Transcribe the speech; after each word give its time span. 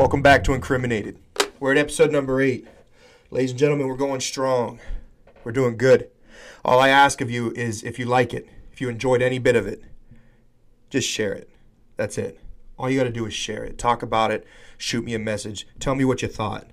Welcome 0.00 0.22
back 0.22 0.44
to 0.44 0.54
Incriminated. 0.54 1.18
We're 1.60 1.72
at 1.72 1.76
episode 1.76 2.10
number 2.10 2.40
eight. 2.40 2.66
Ladies 3.30 3.50
and 3.50 3.58
gentlemen, 3.58 3.86
we're 3.86 3.98
going 3.98 4.22
strong. 4.22 4.80
We're 5.44 5.52
doing 5.52 5.76
good. 5.76 6.08
All 6.64 6.80
I 6.80 6.88
ask 6.88 7.20
of 7.20 7.30
you 7.30 7.52
is 7.52 7.82
if 7.82 7.98
you 7.98 8.06
like 8.06 8.32
it, 8.32 8.48
if 8.72 8.80
you 8.80 8.88
enjoyed 8.88 9.20
any 9.20 9.38
bit 9.38 9.56
of 9.56 9.66
it, 9.66 9.82
just 10.88 11.06
share 11.06 11.34
it. 11.34 11.50
That's 11.98 12.16
it. 12.16 12.40
All 12.78 12.88
you 12.88 12.98
got 12.98 13.04
to 13.04 13.12
do 13.12 13.26
is 13.26 13.34
share 13.34 13.62
it. 13.62 13.76
Talk 13.76 14.02
about 14.02 14.30
it. 14.30 14.46
Shoot 14.78 15.04
me 15.04 15.12
a 15.12 15.18
message. 15.18 15.68
Tell 15.78 15.94
me 15.94 16.06
what 16.06 16.22
you 16.22 16.28
thought. 16.28 16.70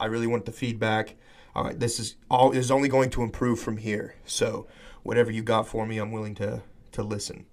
I 0.00 0.06
really 0.06 0.26
want 0.26 0.46
the 0.46 0.50
feedback. 0.52 1.16
All 1.54 1.64
right, 1.64 1.78
this 1.78 2.00
is 2.00 2.16
all 2.30 2.50
is 2.52 2.70
only 2.70 2.88
going 2.88 3.10
to 3.10 3.22
improve 3.22 3.60
from 3.60 3.76
here. 3.76 4.14
So, 4.24 4.66
whatever 5.02 5.30
you 5.30 5.42
got 5.42 5.68
for 5.68 5.84
me, 5.84 5.98
I'm 5.98 6.12
willing 6.12 6.34
to 6.36 6.62
to 6.92 7.02
listen. 7.02 7.44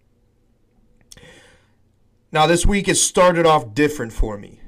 Now, 2.32 2.48
this 2.48 2.66
week 2.66 2.88
has 2.88 3.02
started 3.02 3.46
off 3.46 3.74
different 3.74 4.14
for 4.14 4.38
me. 4.38 4.62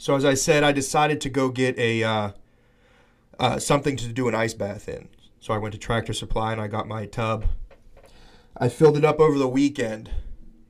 So, 0.00 0.14
as 0.14 0.24
I 0.24 0.34
said, 0.34 0.62
I 0.62 0.70
decided 0.70 1.20
to 1.22 1.28
go 1.28 1.48
get 1.48 1.76
a 1.76 2.04
uh, 2.04 2.30
uh, 3.40 3.58
something 3.58 3.96
to 3.96 4.12
do 4.12 4.28
an 4.28 4.34
ice 4.34 4.54
bath 4.54 4.88
in. 4.88 5.08
So, 5.40 5.52
I 5.52 5.58
went 5.58 5.72
to 5.74 5.78
Tractor 5.78 6.12
Supply 6.12 6.52
and 6.52 6.60
I 6.60 6.68
got 6.68 6.86
my 6.86 7.04
tub. 7.04 7.46
I 8.56 8.68
filled 8.68 8.96
it 8.96 9.04
up 9.04 9.18
over 9.18 9.36
the 9.36 9.48
weekend. 9.48 10.10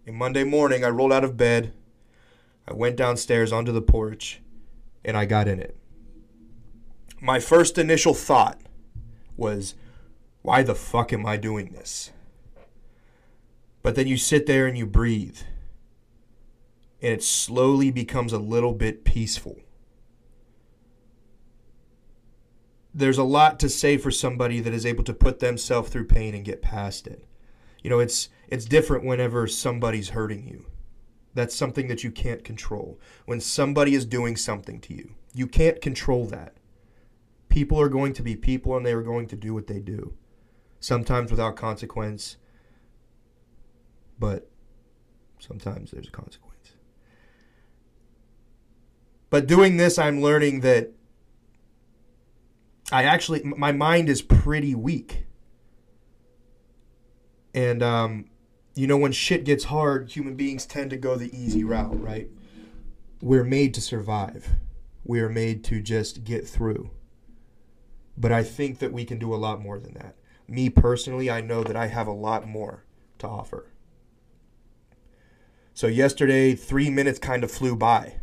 And 0.06 0.16
Monday 0.16 0.45
morning, 0.45 0.83
I 0.83 0.88
rolled 0.88 1.12
out 1.12 1.24
of 1.24 1.36
bed. 1.36 1.74
I 2.66 2.72
went 2.72 2.96
downstairs 2.96 3.52
onto 3.52 3.70
the 3.70 3.83
porch 3.83 4.41
and 5.05 5.14
I 5.14 5.27
got 5.27 5.47
in 5.47 5.60
it. 5.60 5.77
My 7.20 7.38
first 7.38 7.77
initial 7.77 8.14
thought 8.14 8.58
was, 9.36 9.74
why 10.41 10.62
the 10.62 10.74
fuck 10.74 11.12
am 11.12 11.27
I 11.27 11.36
doing 11.36 11.72
this? 11.72 12.12
But 13.83 13.95
then 13.95 14.06
you 14.06 14.16
sit 14.16 14.47
there 14.47 14.66
and 14.66 14.78
you 14.78 14.86
breathe 14.86 15.38
and 17.01 17.12
it 17.12 17.23
slowly 17.23 17.91
becomes 17.91 18.33
a 18.33 18.38
little 18.38 18.73
bit 18.73 19.05
peaceful. 19.05 19.61
There's 22.92 23.19
a 23.19 23.25
lot 23.25 23.61
to 23.61 23.69
say 23.69 23.97
for 23.97 24.11
somebody 24.11 24.61
that 24.61 24.75
is 24.75 24.84
able 24.84 25.05
to 25.05 25.14
put 25.14 25.39
themselves 25.39 25.91
through 25.91 26.06
pain 26.06 26.34
and 26.34 26.45
get 26.45 26.62
past 26.62 27.06
it. 27.06 27.25
You 27.83 27.91
know, 27.91 28.00
it's 28.00 28.28
it's 28.48 28.64
different 28.64 29.05
whenever 29.05 29.47
somebody's 29.47 30.11
hurting 30.11 30.48
you. 30.48 30.67
That's 31.34 31.55
something 31.55 31.87
that 31.89 32.03
you 32.03 32.11
can't 32.11 32.42
control. 32.42 32.98
When 33.27 33.41
somebody 33.41 33.94
is 33.94 34.05
doing 34.05 34.37
something 34.37 34.81
to 34.81 34.94
you, 34.94 35.15
you 35.34 35.47
can't 35.47 35.81
control 35.81 36.27
that. 36.27 36.55
People 37.48 37.81
are 37.81 37.89
going 37.89 38.12
to 38.15 38.22
be 38.22 38.34
people 38.34 38.77
and 38.77 38.84
they 38.84 38.92
are 38.92 39.03
going 39.03 39.28
to 39.28 39.37
do 39.37 39.55
what 39.55 39.69
they 39.69 39.78
do. 39.78 40.15
Sometimes 40.81 41.31
without 41.31 41.56
consequence, 41.56 42.37
but 44.19 44.50
sometimes 45.39 45.92
there's 45.92 46.09
a 46.09 46.12
consequence. 46.12 46.47
But 49.31 49.47
doing 49.47 49.77
this, 49.77 49.98
I'm 49.98 50.23
learning 50.23 50.61
that 50.61 50.93
I 52.91 53.05
actually, 53.05 53.43
my 53.45 53.73
mind 53.73 54.09
is 54.09 54.23
pretty 54.23 54.75
weak. 54.75 55.27
And, 57.55 57.83
um, 57.83 58.27
you 58.75 58.87
know, 58.87 58.97
when 58.97 59.12
shit 59.12 59.45
gets 59.45 59.65
hard, 59.65 60.11
human 60.11 60.37
beings 60.37 60.65
tend 60.65 60.91
to 60.91 60.97
go 60.97 61.17
the 61.17 61.37
easy 61.37 61.65
route, 61.65 62.01
right? 62.01 62.31
We're 63.21 63.45
made 63.45 63.75
to 63.75 63.81
survive, 63.81 64.51
we 65.05 65.21
are 65.21 65.29
made 65.29 65.65
to 65.65 65.83
just 65.83 66.25
get 66.25 66.47
through. 66.47 66.91
But 68.17 68.33
I 68.33 68.43
think 68.43 68.79
that 68.79 68.93
we 68.93 69.05
can 69.05 69.19
do 69.19 69.34
a 69.34 69.37
lot 69.37 69.61
more 69.61 69.79
than 69.79 69.95
that. 69.95 70.17
Me 70.47 70.71
personally, 70.71 71.31
I 71.31 71.41
know 71.41 71.62
that 71.62 71.77
I 71.77 71.89
have 71.89 72.06
a 72.06 72.12
lot 72.12 72.49
more 72.49 72.84
to 73.19 73.27
offer. 73.27 73.67
So, 75.75 75.87
yesterday, 75.87 76.55
three 76.55 76.91
minutes 76.91 77.19
kind 77.19 77.45
of 77.45 77.51
flew 77.51 77.77
by. 77.77 78.21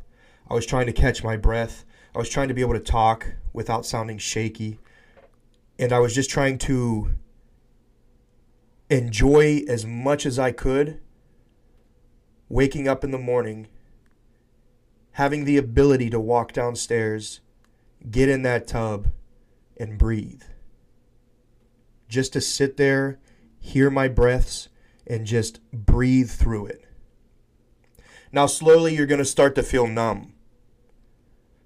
I 0.49 0.53
was 0.53 0.65
trying 0.65 0.85
to 0.85 0.93
catch 0.93 1.23
my 1.23 1.37
breath. 1.37 1.85
I 2.13 2.19
was 2.19 2.29
trying 2.29 2.47
to 2.47 2.53
be 2.53 2.61
able 2.61 2.73
to 2.73 2.79
talk 2.79 3.33
without 3.51 3.85
sounding 3.85 4.17
shaky. 4.17 4.79
And 5.79 5.91
I 5.91 5.99
was 5.99 6.13
just 6.13 6.29
trying 6.29 6.57
to 6.59 7.11
enjoy 8.89 9.63
as 9.67 9.85
much 9.85 10.25
as 10.25 10.37
I 10.37 10.51
could 10.51 11.01
waking 12.47 12.87
up 12.87 13.03
in 13.03 13.11
the 13.11 13.17
morning, 13.17 13.67
having 15.13 15.45
the 15.45 15.57
ability 15.57 16.09
to 16.11 16.19
walk 16.19 16.53
downstairs, 16.53 17.41
get 18.09 18.29
in 18.29 18.43
that 18.43 18.67
tub, 18.67 19.07
and 19.77 19.97
breathe. 19.97 20.43
Just 22.07 22.33
to 22.33 22.41
sit 22.41 22.77
there, 22.77 23.19
hear 23.59 23.89
my 23.89 24.07
breaths, 24.07 24.69
and 25.07 25.25
just 25.25 25.59
breathe 25.71 26.29
through 26.29 26.67
it. 26.67 26.85
Now, 28.31 28.45
slowly, 28.45 28.95
you're 28.95 29.05
going 29.07 29.19
to 29.19 29.25
start 29.25 29.55
to 29.55 29.63
feel 29.63 29.87
numb. 29.87 30.34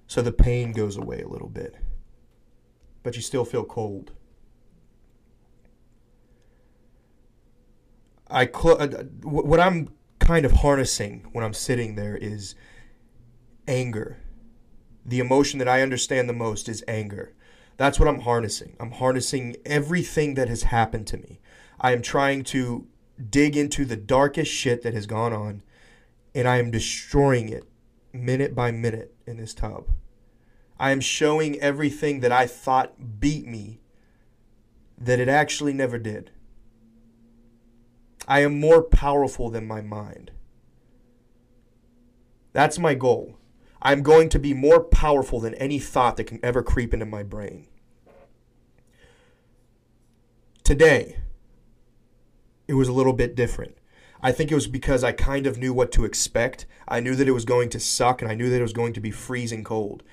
So 0.09 0.23
the 0.23 0.31
pain 0.31 0.71
goes 0.71 0.97
away 0.97 1.21
a 1.21 1.27
little 1.27 1.47
bit. 1.47 1.75
But 3.03 3.15
you 3.15 3.21
still 3.21 3.45
feel 3.45 3.63
cold. 3.63 4.11
I 8.27 8.47
cl- 8.47 8.81
uh, 8.81 8.87
what 9.21 9.59
I'm 9.59 9.89
kind 10.17 10.45
of 10.45 10.51
harnessing 10.51 11.27
when 11.31 11.43
I'm 11.43 11.53
sitting 11.53 11.93
there 11.93 12.17
is 12.17 12.55
anger. 13.67 14.17
The 15.05 15.19
emotion 15.19 15.59
that 15.59 15.67
I 15.67 15.83
understand 15.83 16.27
the 16.27 16.33
most 16.33 16.67
is 16.67 16.83
anger. 16.87 17.33
That's 17.77 17.99
what 17.99 18.09
I'm 18.09 18.21
harnessing. 18.21 18.75
I'm 18.79 18.91
harnessing 18.91 19.57
everything 19.63 20.33
that 20.33 20.49
has 20.49 20.63
happened 20.63 21.05
to 21.07 21.17
me. 21.17 21.39
I 21.79 21.93
am 21.93 22.01
trying 22.01 22.43
to 22.45 22.87
dig 23.29 23.55
into 23.55 23.85
the 23.85 23.95
darkest 23.95 24.51
shit 24.51 24.81
that 24.81 24.95
has 24.95 25.05
gone 25.05 25.33
on 25.33 25.61
and 26.33 26.47
I 26.47 26.57
am 26.57 26.71
destroying 26.71 27.49
it 27.49 27.65
minute 28.13 28.55
by 28.55 28.71
minute 28.71 29.13
in 29.25 29.37
this 29.37 29.53
tub. 29.53 29.89
I 30.79 30.91
am 30.91 31.01
showing 31.01 31.59
everything 31.59 32.21
that 32.21 32.31
I 32.31 32.47
thought 32.47 33.19
beat 33.19 33.45
me 33.45 33.81
that 34.97 35.19
it 35.19 35.27
actually 35.27 35.73
never 35.73 35.97
did. 35.97 36.31
I 38.27 38.41
am 38.41 38.59
more 38.59 38.83
powerful 38.83 39.49
than 39.49 39.67
my 39.67 39.81
mind. 39.81 40.31
That's 42.53 42.79
my 42.79 42.93
goal. 42.93 43.37
I'm 43.81 44.03
going 44.03 44.29
to 44.29 44.39
be 44.39 44.53
more 44.53 44.83
powerful 44.83 45.39
than 45.39 45.55
any 45.55 45.79
thought 45.79 46.17
that 46.17 46.25
can 46.25 46.39
ever 46.43 46.61
creep 46.61 46.93
into 46.93 47.05
my 47.05 47.23
brain. 47.23 47.67
Today, 50.63 51.17
it 52.67 52.73
was 52.73 52.87
a 52.87 52.93
little 52.93 53.13
bit 53.13 53.35
different. 53.35 53.78
I 54.21 54.31
think 54.31 54.51
it 54.51 54.55
was 54.55 54.67
because 54.67 55.03
I 55.03 55.11
kind 55.11 55.47
of 55.47 55.57
knew 55.57 55.73
what 55.73 55.91
to 55.93 56.03
expect. 56.05 56.65
I 56.87 56.99
knew 56.99 57.15
that 57.15 57.27
it 57.27 57.33
was 57.33 57.45
going 57.45 57.69
to 57.69 57.79
suck 57.79 58.21
and 58.21 58.29
I 58.29 58.35
knew 58.35 58.49
that 58.49 58.59
it 58.59 58.63
was 58.63 58.73
going 58.73 58.93
to 58.93 58.99
be 58.99 59.11
freezing 59.11 59.63
cold. 59.63 60.03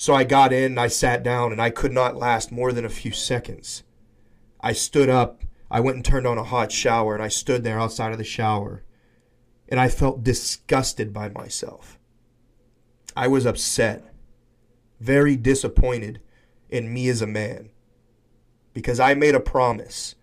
So 0.00 0.14
I 0.14 0.22
got 0.22 0.52
in, 0.52 0.78
I 0.78 0.86
sat 0.86 1.24
down, 1.24 1.50
and 1.50 1.60
I 1.60 1.70
could 1.70 1.90
not 1.90 2.14
last 2.14 2.52
more 2.52 2.70
than 2.70 2.84
a 2.84 2.88
few 2.88 3.10
seconds. 3.10 3.82
I 4.60 4.72
stood 4.72 5.08
up, 5.08 5.42
I 5.72 5.80
went 5.80 5.96
and 5.96 6.04
turned 6.04 6.24
on 6.24 6.38
a 6.38 6.44
hot 6.44 6.70
shower, 6.70 7.14
and 7.14 7.22
I 7.22 7.26
stood 7.26 7.64
there 7.64 7.80
outside 7.80 8.12
of 8.12 8.18
the 8.18 8.22
shower, 8.22 8.84
and 9.68 9.80
I 9.80 9.88
felt 9.88 10.22
disgusted 10.22 11.12
by 11.12 11.30
myself. 11.30 11.98
I 13.16 13.26
was 13.26 13.44
upset, 13.44 14.14
very 15.00 15.34
disappointed 15.34 16.20
in 16.70 16.94
me 16.94 17.08
as 17.08 17.20
a 17.20 17.26
man, 17.26 17.70
because 18.72 19.00
I 19.00 19.14
made 19.14 19.34
a 19.34 19.40
promise 19.40 20.14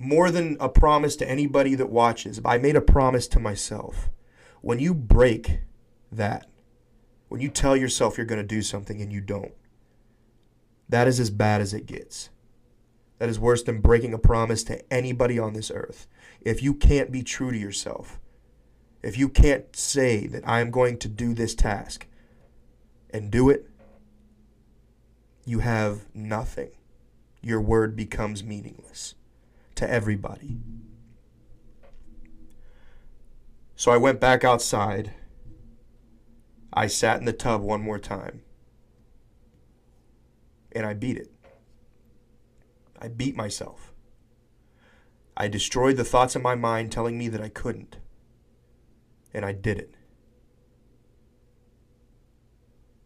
more 0.00 0.30
than 0.30 0.56
a 0.58 0.68
promise 0.68 1.14
to 1.14 1.28
anybody 1.28 1.74
that 1.74 1.90
watches, 1.90 2.40
I 2.42 2.56
made 2.56 2.74
a 2.74 2.80
promise 2.80 3.28
to 3.28 3.38
myself. 3.38 4.08
When 4.62 4.78
you 4.78 4.94
break 4.94 5.60
that, 6.10 6.46
when 7.28 7.42
you 7.42 7.50
tell 7.50 7.76
yourself 7.76 8.16
you're 8.16 8.26
going 8.26 8.40
to 8.40 8.46
do 8.46 8.62
something 8.62 9.02
and 9.02 9.12
you 9.12 9.20
don't, 9.20 9.52
that 10.88 11.06
is 11.06 11.20
as 11.20 11.28
bad 11.28 11.60
as 11.60 11.74
it 11.74 11.84
gets. 11.84 12.30
That 13.18 13.28
is 13.28 13.38
worse 13.38 13.62
than 13.62 13.82
breaking 13.82 14.14
a 14.14 14.18
promise 14.18 14.64
to 14.64 14.92
anybody 14.92 15.38
on 15.38 15.52
this 15.52 15.70
earth. 15.70 16.06
If 16.40 16.62
you 16.62 16.72
can't 16.72 17.12
be 17.12 17.22
true 17.22 17.50
to 17.50 17.58
yourself, 17.58 18.18
if 19.02 19.18
you 19.18 19.28
can't 19.28 19.76
say 19.76 20.26
that 20.28 20.48
I 20.48 20.60
am 20.60 20.70
going 20.70 20.96
to 20.96 21.08
do 21.08 21.34
this 21.34 21.54
task 21.54 22.06
and 23.10 23.30
do 23.30 23.50
it, 23.50 23.68
you 25.44 25.58
have 25.58 26.06
nothing. 26.14 26.70
Your 27.42 27.60
word 27.60 27.96
becomes 27.96 28.42
meaningless 28.42 29.14
to 29.76 29.90
everybody. 29.90 30.58
So 33.80 33.90
I 33.90 33.96
went 33.96 34.20
back 34.20 34.44
outside. 34.44 35.14
I 36.70 36.86
sat 36.86 37.18
in 37.18 37.24
the 37.24 37.32
tub 37.32 37.62
one 37.62 37.80
more 37.80 37.98
time. 37.98 38.42
And 40.72 40.84
I 40.84 40.92
beat 40.92 41.16
it. 41.16 41.32
I 43.00 43.08
beat 43.08 43.34
myself. 43.34 43.92
I 45.34 45.48
destroyed 45.48 45.96
the 45.96 46.04
thoughts 46.04 46.36
in 46.36 46.42
my 46.42 46.54
mind 46.54 46.92
telling 46.92 47.16
me 47.16 47.28
that 47.28 47.40
I 47.40 47.48
couldn't. 47.48 47.96
And 49.32 49.46
I 49.46 49.52
did 49.52 49.78
it. 49.78 49.94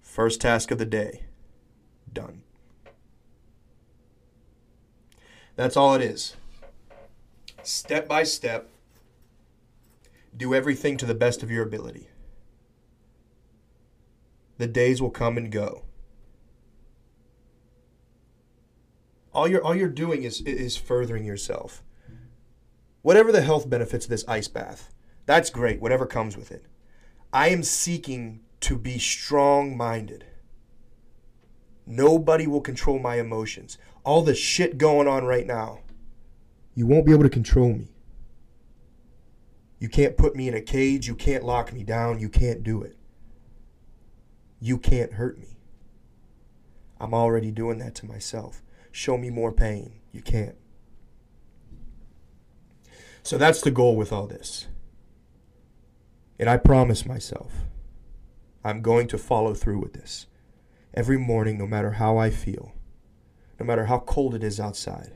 First 0.03 0.41
task 0.41 0.73
of 0.73 0.79
the 0.79 0.85
day. 0.85 1.27
Done. 2.13 2.43
That's 5.55 5.77
all 5.77 5.95
it 5.95 6.03
is 6.03 6.35
step 7.67 8.09
by 8.09 8.23
step, 8.23 8.71
do 10.37 10.55
everything 10.55 10.97
to 10.99 11.07
the 11.07 11.15
best 11.15 11.43
of 11.43 11.51
your 11.51 11.63
ability. 11.63 12.09
The 14.59 14.67
days 14.67 15.03
will 15.03 15.11
come 15.11 15.37
and 15.37 15.51
go. 15.51 15.85
All 19.33 19.49
you're 19.49 19.65
all 19.65 19.75
you're 19.75 19.89
doing 19.89 20.23
is 20.23 20.41
is 20.43 20.77
furthering 20.77 21.25
yourself. 21.25 21.83
Whatever 23.03 23.33
the 23.33 23.43
health 23.43 23.69
benefits 23.69 24.07
of 24.07 24.11
this 24.11 24.25
ice 24.29 24.49
bath, 24.49 24.95
that's 25.27 25.51
great, 25.51 25.81
whatever 25.81 26.07
comes 26.07 26.37
with 26.37 26.53
it. 26.53 26.65
I 27.33 27.49
am 27.49 27.63
seeking 27.65 28.41
to 28.61 28.79
be 28.79 28.99
strong 28.99 29.77
minded. 29.77 30.25
Nobody 31.87 32.47
will 32.47 32.61
control 32.61 32.99
my 32.99 33.17
emotions. 33.17 33.77
All 34.05 34.23
the 34.23 34.35
shit 34.35 34.79
going 34.79 35.09
on 35.09 35.25
right 35.25 35.47
now, 35.47 35.81
you 36.75 36.87
won't 36.87 37.07
be 37.07 37.13
able 37.13 37.23
to 37.23 37.31
control 37.31 37.73
me. 37.73 37.89
You 39.79 39.89
can't 39.89 40.17
put 40.17 40.35
me 40.35 40.49
in 40.49 40.55
a 40.55 40.61
cage. 40.61 41.07
You 41.07 41.15
can't 41.15 41.45
lock 41.45 41.73
me 41.73 41.85
down. 41.85 42.19
You 42.19 42.29
can't 42.29 42.63
do 42.63 42.83
it. 42.83 42.97
You 44.61 44.79
can't 44.79 45.15
hurt 45.15 45.39
me. 45.39 45.59
I'm 46.99 47.13
already 47.13 47.51
doing 47.51 47.79
that 47.79 47.95
to 47.97 48.07
myself. 48.07 48.63
Show 48.91 49.19
me 49.19 49.31
more 49.31 49.53
pain. 49.53 50.01
You 50.13 50.23
can't. 50.23 50.57
So 53.23 53.37
that's 53.37 53.61
the 53.61 53.71
goal 53.71 53.97
with 53.97 54.13
all 54.13 54.27
this. 54.27 54.69
And 56.39 56.49
I 56.49 56.57
promise 56.57 57.07
myself 57.07 57.53
I'm 58.65 58.81
going 58.81 59.07
to 59.09 59.19
follow 59.19 59.55
through 59.55 59.81
with 59.81 59.93
this. 59.93 60.27
Every 60.95 61.19
morning, 61.19 61.59
no 61.59 61.67
matter 61.67 61.93
how 61.93 62.17
I 62.17 62.31
feel, 62.31 62.73
no 63.61 63.67
matter 63.67 63.87
how 63.87 63.99
cold 63.99 64.35
it 64.35 64.43
is 64.43 64.59
outside, 64.59 65.13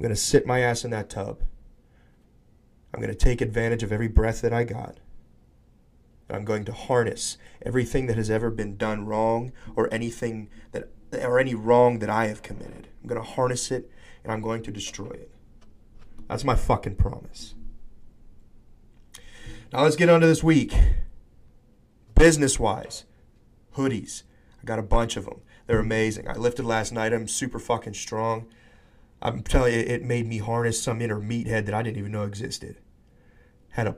I'm 0.00 0.04
going 0.04 0.14
to 0.14 0.20
sit 0.20 0.46
my 0.46 0.60
ass 0.60 0.82
in 0.82 0.90
that 0.92 1.10
tub. 1.10 1.42
I'm 2.94 3.02
going 3.02 3.12
to 3.12 3.18
take 3.18 3.42
advantage 3.42 3.82
of 3.82 3.92
every 3.92 4.08
breath 4.08 4.40
that 4.40 4.50
I 4.50 4.64
got. 4.64 4.96
I'm 6.30 6.46
going 6.46 6.64
to 6.64 6.72
harness 6.72 7.36
everything 7.60 8.06
that 8.06 8.16
has 8.16 8.30
ever 8.30 8.50
been 8.50 8.78
done 8.78 9.04
wrong 9.04 9.52
or 9.76 9.92
anything 9.92 10.48
that 10.72 10.88
or 11.22 11.38
any 11.38 11.54
wrong 11.54 11.98
that 11.98 12.08
I 12.08 12.28
have 12.28 12.40
committed. 12.40 12.88
I'm 13.02 13.08
going 13.10 13.20
to 13.20 13.28
harness 13.28 13.70
it 13.70 13.90
and 14.24 14.32
I'm 14.32 14.40
going 14.40 14.62
to 14.62 14.70
destroy 14.70 15.10
it. 15.10 15.30
That's 16.28 16.44
my 16.44 16.56
fucking 16.56 16.96
promise. 16.96 17.54
Now 19.70 19.82
let's 19.82 19.96
get 19.96 20.08
on 20.08 20.22
to 20.22 20.26
this 20.26 20.42
week. 20.42 20.74
Business 22.14 22.58
wise, 22.58 23.04
hoodies. 23.76 24.22
I 24.62 24.64
got 24.64 24.78
a 24.78 24.82
bunch 24.82 25.18
of 25.18 25.26
them. 25.26 25.42
They're 25.66 25.78
amazing. 25.78 26.26
I 26.26 26.36
lifted 26.36 26.64
last 26.64 26.90
night. 26.90 27.12
I'm 27.12 27.28
super 27.28 27.58
fucking 27.58 27.92
strong. 27.92 28.46
I'm 29.22 29.42
telling 29.42 29.74
you, 29.74 29.80
it 29.80 30.02
made 30.02 30.26
me 30.26 30.38
harness 30.38 30.82
some 30.82 31.02
inner 31.02 31.20
meathead 31.20 31.66
that 31.66 31.74
I 31.74 31.82
didn't 31.82 31.98
even 31.98 32.12
know 32.12 32.24
existed. 32.24 32.76
Had 33.70 33.86
a 33.86 33.96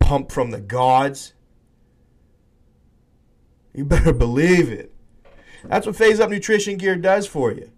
pump 0.00 0.32
from 0.32 0.50
the 0.50 0.60
gods. 0.60 1.34
You 3.72 3.84
better 3.84 4.12
believe 4.12 4.70
it. 4.70 4.92
That's 5.64 5.86
what 5.86 5.96
Faze 5.96 6.20
Up 6.20 6.30
Nutrition 6.30 6.76
Gear 6.76 6.96
does 6.96 7.26
for 7.26 7.52
you. 7.52 7.70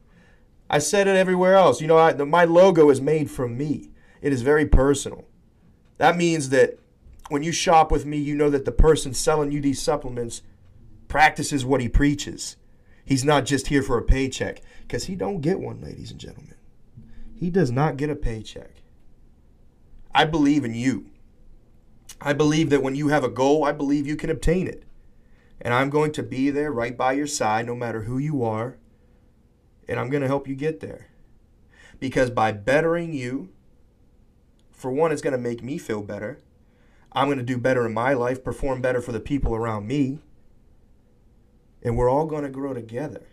I 0.69 0.79
said 0.79 1.07
it 1.07 1.17
everywhere 1.17 1.55
else. 1.55 1.81
You 1.81 1.87
know, 1.87 1.99
I, 1.99 2.13
the, 2.13 2.27
my 2.27 2.45
logo 2.45 2.91
is 2.91 3.01
made 3.01 3.31
from 3.31 3.57
me. 3.57 3.91
It 4.21 4.33
is 4.33 4.43
very 4.43 4.67
personal. 4.67 5.27
That 5.99 6.17
means 6.17 6.49
that 6.49 6.79
when 7.29 7.43
you 7.43 7.53
shop 7.53 7.91
with 7.91 8.05
me, 8.05 8.17
you 8.17 8.35
know 8.35 8.51
that 8.51 8.65
the 8.65 8.73
person 8.73 9.15
selling 9.15 9.53
you 9.53 9.61
these 9.61 9.81
supplements 9.81 10.43
practices 11.09 11.65
what 11.65 11.81
he 11.81 11.89
preaches. 11.89 12.57
He's 13.05 13.25
not 13.25 13.47
just 13.47 13.69
here 13.69 13.83
for 13.83 13.99
a 13.99 14.03
paycheck 14.03 14.61
because 14.83 15.05
he 15.05 15.15
don't 15.15 15.41
get 15.41 15.61
one, 15.61 15.81
ladies 15.81 16.11
and 16.11 16.19
gentlemen. 16.19 16.57
He 17.39 17.51
does 17.51 17.71
not 17.71 17.99
get 17.99 18.09
a 18.09 18.17
paycheck. 18.17 18.83
I 20.15 20.25
believe 20.25 20.65
in 20.65 20.75
you. 20.75 21.11
I 22.21 22.33
believe 22.33 22.71
that 22.71 22.83
when 22.83 22.95
you 22.95 23.09
have 23.09 23.25
a 23.25 23.29
goal, 23.29 23.65
I 23.65 23.73
believe 23.73 24.07
you 24.07 24.17
can 24.17 24.31
obtain 24.31 24.67
it. 24.67 24.85
And 25.61 25.75
I'm 25.75 25.91
going 25.91 26.13
to 26.13 26.23
be 26.23 26.49
there 26.49 26.73
right 26.73 26.97
by 26.97 27.13
your 27.13 27.27
side 27.27 27.67
no 27.67 27.75
matter 27.75 28.03
who 28.03 28.17
you 28.17 28.43
are. 28.43 28.79
And 29.87 30.01
I'm 30.01 30.09
going 30.09 30.23
to 30.23 30.29
help 30.29 30.49
you 30.49 30.55
get 30.55 30.81
there. 30.81 31.09
Because 32.01 32.31
by 32.31 32.53
bettering 32.53 33.13
you, 33.13 33.51
for 34.73 34.91
one, 34.91 35.13
it's 35.13 35.23
going 35.23 35.33
to 35.33 35.39
make 35.39 35.63
me 35.63 35.77
feel 35.77 36.03
better. 36.03 36.39
I'm 37.13 37.29
going 37.29 37.39
to 37.39 37.45
do 37.45 37.59
better 37.59 37.85
in 37.85 37.93
my 37.93 38.15
life, 38.15 38.43
perform 38.43 38.81
better 38.81 39.03
for 39.03 39.13
the 39.13 39.21
people 39.21 39.55
around 39.55 39.87
me. 39.87 40.21
And 41.83 41.97
we're 41.97 42.11
all 42.11 42.27
going 42.27 42.45
to 42.45 42.51
grow 42.51 42.73
together. 42.73 43.27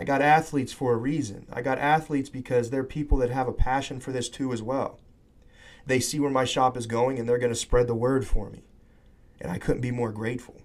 I 0.00 0.04
got 0.04 0.22
athletes 0.22 0.72
for 0.72 0.94
a 0.94 0.96
reason. 0.96 1.46
I 1.52 1.60
got 1.60 1.78
athletes 1.78 2.30
because 2.30 2.70
they're 2.70 2.84
people 2.84 3.18
that 3.18 3.28
have 3.28 3.48
a 3.48 3.52
passion 3.52 4.00
for 4.00 4.12
this 4.12 4.30
too 4.30 4.50
as 4.50 4.62
well. 4.62 4.98
They 5.84 6.00
see 6.00 6.18
where 6.18 6.30
my 6.30 6.46
shop 6.46 6.74
is 6.74 6.86
going 6.86 7.18
and 7.18 7.28
they're 7.28 7.36
going 7.36 7.52
to 7.52 7.54
spread 7.54 7.86
the 7.86 7.94
word 7.94 8.26
for 8.26 8.48
me. 8.48 8.62
And 9.42 9.52
I 9.52 9.58
couldn't 9.58 9.82
be 9.82 9.90
more 9.90 10.10
grateful. 10.10 10.62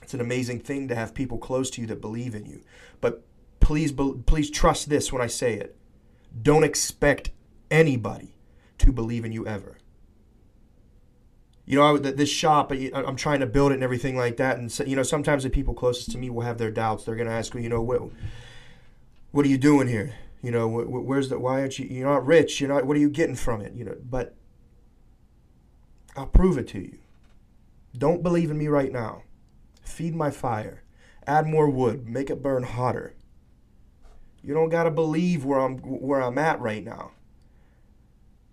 It's 0.00 0.14
an 0.14 0.20
amazing 0.20 0.60
thing 0.60 0.86
to 0.86 0.94
have 0.94 1.12
people 1.12 1.38
close 1.38 1.70
to 1.70 1.80
you 1.80 1.88
that 1.88 2.00
believe 2.00 2.36
in 2.36 2.46
you. 2.46 2.62
But 3.00 3.24
please 3.58 3.90
please 3.90 4.48
trust 4.48 4.88
this 4.88 5.12
when 5.12 5.22
I 5.22 5.26
say 5.26 5.54
it. 5.54 5.76
Don't 6.40 6.62
expect 6.62 7.32
anybody 7.68 8.36
to 8.78 8.92
believe 8.92 9.24
in 9.24 9.32
you 9.32 9.44
ever. 9.44 9.78
You 11.68 11.76
know, 11.76 11.98
this 11.98 12.30
shop, 12.30 12.70
I'm 12.70 13.16
trying 13.16 13.40
to 13.40 13.46
build 13.46 13.72
it 13.72 13.74
and 13.74 13.82
everything 13.82 14.16
like 14.16 14.36
that. 14.36 14.58
And, 14.58 14.72
you 14.86 14.94
know, 14.94 15.02
sometimes 15.02 15.42
the 15.42 15.50
people 15.50 15.74
closest 15.74 16.12
to 16.12 16.18
me 16.18 16.30
will 16.30 16.42
have 16.42 16.58
their 16.58 16.70
doubts. 16.70 17.04
They're 17.04 17.16
going 17.16 17.26
to 17.26 17.34
ask 17.34 17.54
me, 17.56 17.62
you 17.64 17.68
know, 17.68 17.82
what, 17.82 18.02
what 19.32 19.44
are 19.44 19.48
you 19.48 19.58
doing 19.58 19.88
here? 19.88 20.14
You 20.42 20.52
know, 20.52 20.68
where's 20.68 21.28
the, 21.28 21.40
why 21.40 21.60
aren't 21.60 21.80
you, 21.80 21.86
you're 21.86 22.08
not 22.08 22.24
rich. 22.24 22.60
You're 22.60 22.68
not, 22.68 22.84
what 22.84 22.96
are 22.96 23.00
you 23.00 23.10
getting 23.10 23.34
from 23.34 23.62
it? 23.62 23.74
You 23.74 23.84
know, 23.84 23.96
but 24.00 24.36
I'll 26.16 26.26
prove 26.28 26.56
it 26.56 26.68
to 26.68 26.78
you. 26.78 26.98
Don't 27.98 28.22
believe 28.22 28.52
in 28.52 28.58
me 28.58 28.68
right 28.68 28.92
now. 28.92 29.22
Feed 29.82 30.14
my 30.14 30.30
fire. 30.30 30.84
Add 31.26 31.48
more 31.48 31.68
wood. 31.68 32.08
Make 32.08 32.30
it 32.30 32.44
burn 32.44 32.62
hotter. 32.62 33.16
You 34.40 34.54
don't 34.54 34.68
got 34.68 34.84
to 34.84 34.92
believe 34.92 35.44
where 35.44 35.58
I'm, 35.58 35.78
where 35.78 36.22
I'm 36.22 36.38
at 36.38 36.60
right 36.60 36.84
now. 36.84 37.10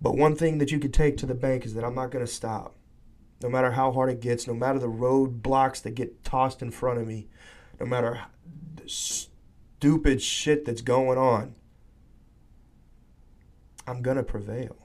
But 0.02 0.18
one 0.18 0.36
thing 0.36 0.58
that 0.58 0.72
you 0.72 0.80
could 0.80 0.96
take 0.96 1.18
to 1.18 1.28
the 1.28 1.36
bank 1.36 1.64
is 1.64 1.76
that 1.76 1.84
I'm 1.84 1.94
not 1.94 2.10
going 2.10 2.26
to 2.26 2.32
stop. 2.32 2.76
No 3.44 3.50
matter 3.50 3.72
how 3.72 3.92
hard 3.92 4.10
it 4.10 4.22
gets, 4.22 4.48
no 4.48 4.54
matter 4.54 4.80
the 4.80 4.88
roadblocks 4.88 5.82
that 5.84 5.92
get 5.92 6.24
tossed 6.24 6.62
in 6.62 6.72
front 6.72 7.00
of 7.00 7.08
me, 7.08 7.28
no 7.80 7.86
matter 7.86 8.22
the 8.78 8.88
stupid 8.88 10.22
shit 10.22 10.66
that's 10.66 10.82
going 10.82 11.18
on, 11.18 11.56
I'm 13.86 14.02
going 14.02 14.18
to 14.18 14.24
prevail. 14.24 14.76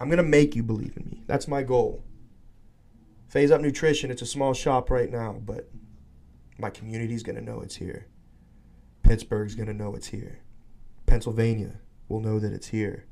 I'm 0.00 0.08
going 0.08 0.18
to 0.18 0.22
make 0.22 0.54
you 0.54 0.62
believe 0.62 0.96
in 0.96 1.06
me. 1.10 1.24
That's 1.26 1.48
my 1.48 1.62
goal. 1.62 2.04
Faze 3.28 3.50
Up 3.50 3.60
Nutrition, 3.60 4.10
it's 4.10 4.22
a 4.22 4.26
small 4.26 4.54
shop 4.54 4.90
right 4.90 5.10
now, 5.10 5.36
but 5.44 5.68
my 6.58 6.70
community's 6.70 7.22
going 7.22 7.36
to 7.36 7.44
know 7.44 7.60
it's 7.60 7.76
here. 7.76 8.06
Pittsburgh's 9.02 9.54
going 9.54 9.68
to 9.68 9.74
know 9.74 9.94
it's 9.94 10.08
here. 10.08 10.38
Pennsylvania 11.06 11.80
will 12.08 12.20
know 12.20 12.38
that 12.38 12.52
it's 12.52 12.68
here 12.68 13.06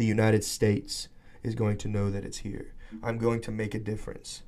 the 0.00 0.06
United 0.06 0.42
States 0.42 1.08
is 1.42 1.54
going 1.54 1.76
to 1.76 1.86
know 1.86 2.10
that 2.10 2.24
it's 2.24 2.38
here. 2.38 2.72
I'm 3.02 3.18
going 3.18 3.40
to 3.42 3.50
make 3.50 3.74
a 3.74 3.78
difference. 3.78 4.42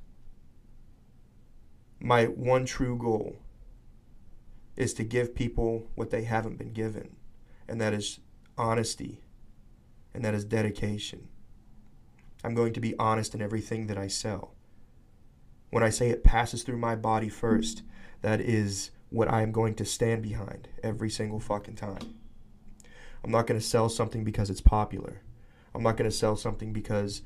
My 1.99 2.25
one 2.25 2.65
true 2.65 2.97
goal 2.97 3.37
is 4.75 4.93
to 4.95 5.03
give 5.03 5.35
people 5.35 5.87
what 5.95 6.09
they 6.09 6.23
haven't 6.23 6.57
been 6.57 6.73
given, 6.73 7.15
and 7.67 7.79
that 7.79 7.93
is 7.93 8.19
honesty, 8.57 9.21
and 10.13 10.23
that 10.25 10.33
is 10.33 10.43
dedication. 10.43 11.27
I'm 12.43 12.55
going 12.55 12.73
to 12.73 12.81
be 12.81 12.97
honest 12.99 13.33
in 13.33 13.41
everything 13.41 13.87
that 13.87 13.97
I 13.97 14.07
sell. 14.07 14.53
When 15.69 15.83
I 15.83 15.89
say 15.89 16.09
it 16.09 16.23
passes 16.23 16.63
through 16.63 16.77
my 16.77 16.95
body 16.95 17.29
first, 17.29 17.83
that 18.21 18.41
is 18.41 18.91
what 19.09 19.31
I 19.31 19.41
am 19.41 19.51
going 19.51 19.75
to 19.75 19.85
stand 19.85 20.23
behind 20.23 20.67
every 20.83 21.09
single 21.09 21.39
fucking 21.39 21.75
time. 21.75 22.15
I'm 23.23 23.31
not 23.31 23.47
going 23.47 23.59
to 23.59 23.65
sell 23.65 23.87
something 23.87 24.23
because 24.23 24.49
it's 24.49 24.61
popular. 24.61 25.21
I'm 25.73 25.83
not 25.83 25.97
going 25.97 26.09
to 26.09 26.15
sell 26.15 26.35
something 26.35 26.73
because 26.73 27.21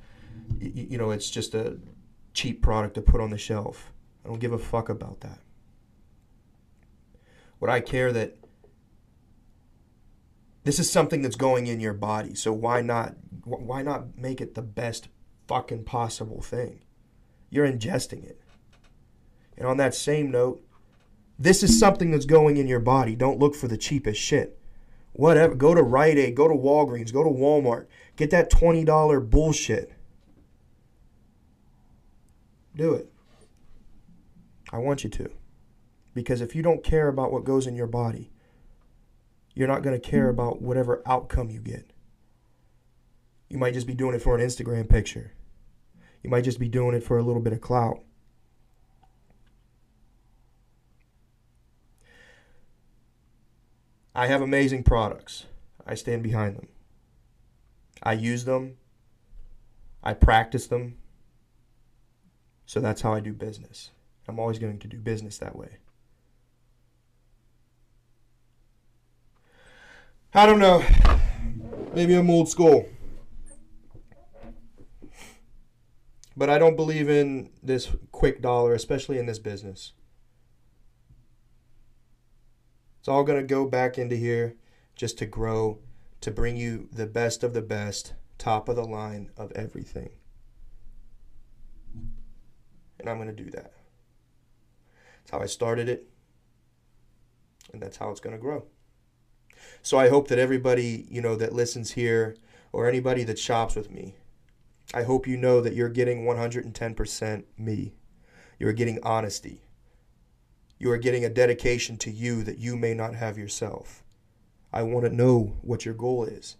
you 0.59 0.97
know 0.97 1.11
it's 1.11 1.29
just 1.29 1.53
a 1.53 1.77
cheap 2.33 2.61
product 2.61 2.95
to 2.95 3.01
put 3.01 3.21
on 3.21 3.29
the 3.29 3.37
shelf. 3.37 3.91
I 4.23 4.29
don't 4.29 4.39
give 4.39 4.53
a 4.53 4.59
fuck 4.59 4.89
about 4.89 5.21
that. 5.21 5.39
What 7.59 7.71
I 7.71 7.79
care 7.79 8.11
that 8.11 8.37
this 10.63 10.79
is 10.79 10.91
something 10.91 11.21
that's 11.21 11.35
going 11.35 11.67
in 11.67 11.79
your 11.79 11.93
body, 11.93 12.35
so 12.35 12.51
why 12.53 12.81
not 12.81 13.15
why 13.43 13.81
not 13.81 14.17
make 14.17 14.41
it 14.41 14.55
the 14.55 14.61
best 14.61 15.07
fucking 15.47 15.85
possible 15.85 16.41
thing? 16.41 16.83
You're 17.49 17.67
ingesting 17.67 18.25
it. 18.25 18.41
And 19.57 19.67
on 19.67 19.77
that 19.77 19.95
same 19.95 20.29
note, 20.29 20.63
this 21.39 21.63
is 21.63 21.79
something 21.79 22.11
that's 22.11 22.25
going 22.25 22.57
in 22.57 22.67
your 22.67 22.79
body. 22.79 23.15
Don't 23.15 23.39
look 23.39 23.55
for 23.55 23.67
the 23.67 23.77
cheapest 23.77 24.21
shit. 24.21 24.59
Whatever. 25.13 25.55
Go 25.55 25.73
to 25.73 25.81
Rite 25.81 26.17
Aid, 26.17 26.35
go 26.35 26.47
to 26.47 26.53
Walgreens, 26.53 27.13
go 27.13 27.23
to 27.23 27.29
Walmart. 27.29 27.87
Get 28.15 28.29
that 28.31 28.51
$20 28.51 29.29
bullshit 29.29 29.91
do 32.77 32.93
it. 32.93 33.11
I 34.71 34.77
want 34.77 35.03
you 35.03 35.09
to. 35.09 35.29
Because 36.13 36.41
if 36.41 36.55
you 36.55 36.63
don't 36.63 36.83
care 36.83 37.07
about 37.07 37.31
what 37.31 37.43
goes 37.43 37.67
in 37.67 37.75
your 37.75 37.87
body, 37.87 38.31
you're 39.53 39.67
not 39.67 39.83
going 39.83 39.99
to 39.99 40.09
care 40.09 40.29
about 40.29 40.61
whatever 40.61 41.01
outcome 41.05 41.49
you 41.49 41.59
get. 41.59 41.91
You 43.49 43.57
might 43.57 43.73
just 43.73 43.87
be 43.87 43.93
doing 43.93 44.15
it 44.15 44.21
for 44.21 44.37
an 44.37 44.45
Instagram 44.45 44.89
picture. 44.89 45.33
You 46.23 46.29
might 46.29 46.43
just 46.43 46.59
be 46.59 46.69
doing 46.69 46.95
it 46.95 47.03
for 47.03 47.17
a 47.17 47.23
little 47.23 47.41
bit 47.41 47.53
of 47.53 47.61
clout. 47.61 48.01
I 54.13 54.27
have 54.27 54.41
amazing 54.41 54.83
products. 54.83 55.45
I 55.85 55.93
stand 55.93 56.23
behind 56.23 56.57
them. 56.57 56.67
I 58.01 58.13
use 58.13 58.45
them. 58.45 58.77
I 60.03 60.13
practice 60.13 60.67
them. 60.67 60.97
So 62.67 62.81
that's 62.81 63.01
how 63.01 63.13
I 63.13 63.21
do 63.21 63.31
business. 63.31 63.91
I'm 64.27 64.39
always 64.39 64.59
going 64.59 64.77
to 64.79 64.87
do 64.87 64.99
business 64.99 65.37
that 65.37 65.55
way. 65.55 65.77
I 70.33 70.45
don't 70.45 70.59
know. 70.59 70.83
Maybe 71.95 72.13
I'm 72.13 72.29
old 72.29 72.49
school. 72.49 72.89
But 76.35 76.49
I 76.49 76.59
don't 76.59 76.75
believe 76.75 77.09
in 77.09 77.51
this 77.63 77.89
quick 78.11 78.41
dollar, 78.41 78.73
especially 78.73 79.17
in 79.17 79.25
this 79.27 79.39
business. 79.39 79.93
It's 82.99 83.07
all 83.07 83.23
going 83.23 83.39
to 83.39 83.47
go 83.47 83.65
back 83.65 83.97
into 83.97 84.17
here 84.17 84.57
just 84.93 85.17
to 85.19 85.25
grow, 85.25 85.79
to 86.19 86.31
bring 86.31 86.57
you 86.57 86.89
the 86.91 87.07
best 87.07 87.43
of 87.43 87.53
the 87.53 87.61
best, 87.61 88.13
top 88.37 88.67
of 88.67 88.75
the 88.75 88.83
line 88.83 89.31
of 89.37 89.53
everything. 89.53 90.09
And 93.07 93.13
I'm 93.13 93.23
going 93.23 93.33
to 93.33 93.43
do 93.43 93.49
that. 93.51 93.71
That's 95.19 95.31
how 95.31 95.39
I 95.39 95.45
started 95.45 95.87
it. 95.87 96.09
And 97.71 97.81
that's 97.81 97.95
how 97.95 98.09
it's 98.09 98.19
going 98.19 98.35
to 98.35 98.41
grow. 98.41 98.65
So 99.81 99.97
I 99.97 100.09
hope 100.09 100.27
that 100.27 100.39
everybody, 100.39 101.07
you 101.09 101.21
know, 101.21 101.37
that 101.37 101.53
listens 101.53 101.91
here 101.91 102.35
or 102.73 102.85
anybody 102.85 103.23
that 103.23 103.39
shops 103.39 103.75
with 103.75 103.89
me, 103.89 104.15
I 104.93 105.03
hope 105.03 105.25
you 105.25 105.37
know 105.37 105.61
that 105.61 105.73
you're 105.73 105.87
getting 105.87 106.25
110% 106.25 107.43
me. 107.57 107.93
You're 108.59 108.73
getting 108.73 109.01
honesty. 109.01 109.61
You 110.77 110.91
are 110.91 110.97
getting 110.97 111.23
a 111.23 111.29
dedication 111.29 111.95
to 111.99 112.11
you 112.11 112.43
that 112.43 112.57
you 112.57 112.75
may 112.75 112.93
not 112.93 113.15
have 113.15 113.37
yourself. 113.37 114.03
I 114.73 114.83
want 114.83 115.05
to 115.05 115.15
know 115.15 115.55
what 115.61 115.85
your 115.85 115.93
goal 115.93 116.25
is. 116.25 116.57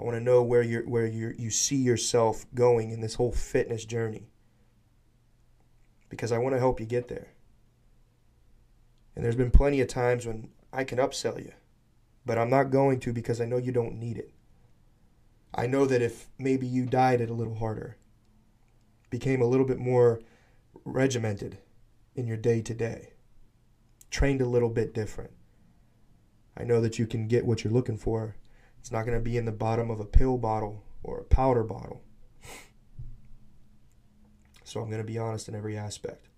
I 0.00 0.04
want 0.04 0.16
to 0.16 0.24
know 0.24 0.42
where 0.42 0.62
you 0.62 0.84
where 0.86 1.06
you 1.06 1.34
you 1.38 1.50
see 1.50 1.76
yourself 1.76 2.46
going 2.54 2.92
in 2.92 3.02
this 3.02 3.16
whole 3.16 3.30
fitness 3.30 3.84
journey. 3.84 4.31
Because 6.12 6.30
I 6.30 6.36
want 6.36 6.54
to 6.54 6.58
help 6.58 6.78
you 6.78 6.84
get 6.84 7.08
there. 7.08 7.28
And 9.16 9.24
there's 9.24 9.34
been 9.34 9.50
plenty 9.50 9.80
of 9.80 9.88
times 9.88 10.26
when 10.26 10.50
I 10.74 10.84
can 10.84 10.98
upsell 10.98 11.42
you, 11.42 11.52
but 12.26 12.36
I'm 12.36 12.50
not 12.50 12.70
going 12.70 13.00
to 13.00 13.14
because 13.14 13.40
I 13.40 13.46
know 13.46 13.56
you 13.56 13.72
don't 13.72 13.98
need 13.98 14.18
it. 14.18 14.30
I 15.54 15.66
know 15.66 15.86
that 15.86 16.02
if 16.02 16.28
maybe 16.38 16.66
you 16.66 16.84
dieted 16.84 17.30
a 17.30 17.34
little 17.34 17.54
harder, 17.54 17.96
became 19.08 19.40
a 19.40 19.46
little 19.46 19.64
bit 19.64 19.78
more 19.78 20.20
regimented 20.84 21.56
in 22.14 22.26
your 22.26 22.36
day 22.36 22.60
to 22.60 22.74
day, 22.74 23.14
trained 24.10 24.42
a 24.42 24.46
little 24.46 24.68
bit 24.68 24.92
different, 24.92 25.30
I 26.58 26.64
know 26.64 26.82
that 26.82 26.98
you 26.98 27.06
can 27.06 27.26
get 27.26 27.46
what 27.46 27.64
you're 27.64 27.72
looking 27.72 27.96
for. 27.96 28.36
It's 28.78 28.92
not 28.92 29.06
going 29.06 29.16
to 29.16 29.24
be 29.24 29.38
in 29.38 29.46
the 29.46 29.50
bottom 29.52 29.90
of 29.90 29.98
a 29.98 30.04
pill 30.04 30.36
bottle 30.36 30.84
or 31.02 31.20
a 31.20 31.24
powder 31.24 31.64
bottle. 31.64 32.02
So 34.64 34.80
I'm 34.80 34.88
going 34.88 35.02
to 35.02 35.06
be 35.06 35.18
honest 35.18 35.48
in 35.48 35.54
every 35.54 35.76
aspect. 35.76 36.28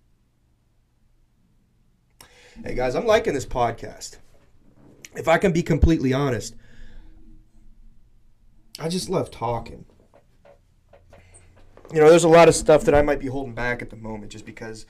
Hey 2.63 2.73
guys, 2.73 2.95
I'm 2.95 3.05
liking 3.05 3.33
this 3.33 3.45
podcast. 3.45 4.17
If 5.15 5.27
I 5.27 5.37
can 5.37 5.51
be 5.51 5.61
completely 5.61 6.13
honest, 6.13 6.55
I 8.79 8.89
just 8.89 9.09
love 9.09 9.29
talking. 9.29 9.85
You 11.93 12.01
know, 12.01 12.09
there's 12.09 12.23
a 12.23 12.29
lot 12.29 12.47
of 12.47 12.55
stuff 12.55 12.83
that 12.85 12.95
I 12.95 13.01
might 13.01 13.19
be 13.19 13.27
holding 13.27 13.53
back 13.53 13.81
at 13.81 13.89
the 13.89 13.95
moment 13.95 14.31
just 14.31 14.45
because 14.45 14.85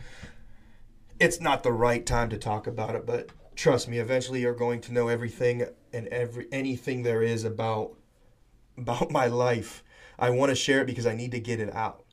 it's 1.19 1.41
not 1.41 1.63
the 1.63 1.73
right 1.73 2.05
time 2.05 2.29
to 2.29 2.37
talk 2.37 2.67
about 2.67 2.95
it, 2.95 3.05
but 3.05 3.29
trust 3.55 3.87
me, 3.87 3.97
eventually 3.97 4.41
you're 4.41 4.53
going 4.53 4.79
to 4.81 4.93
know 4.93 5.07
everything 5.07 5.65
and 5.91 6.07
every 6.07 6.47
anything 6.51 7.03
there 7.03 7.21
is 7.21 7.43
about 7.43 7.93
about 8.77 9.11
my 9.11 9.27
life. 9.27 9.83
I 10.17 10.29
want 10.29 10.49
to 10.49 10.55
share 10.55 10.81
it 10.81 10.87
because 10.87 11.05
I 11.05 11.15
need 11.15 11.31
to 11.31 11.39
get 11.39 11.59
it 11.59 11.73
out. 11.73 12.04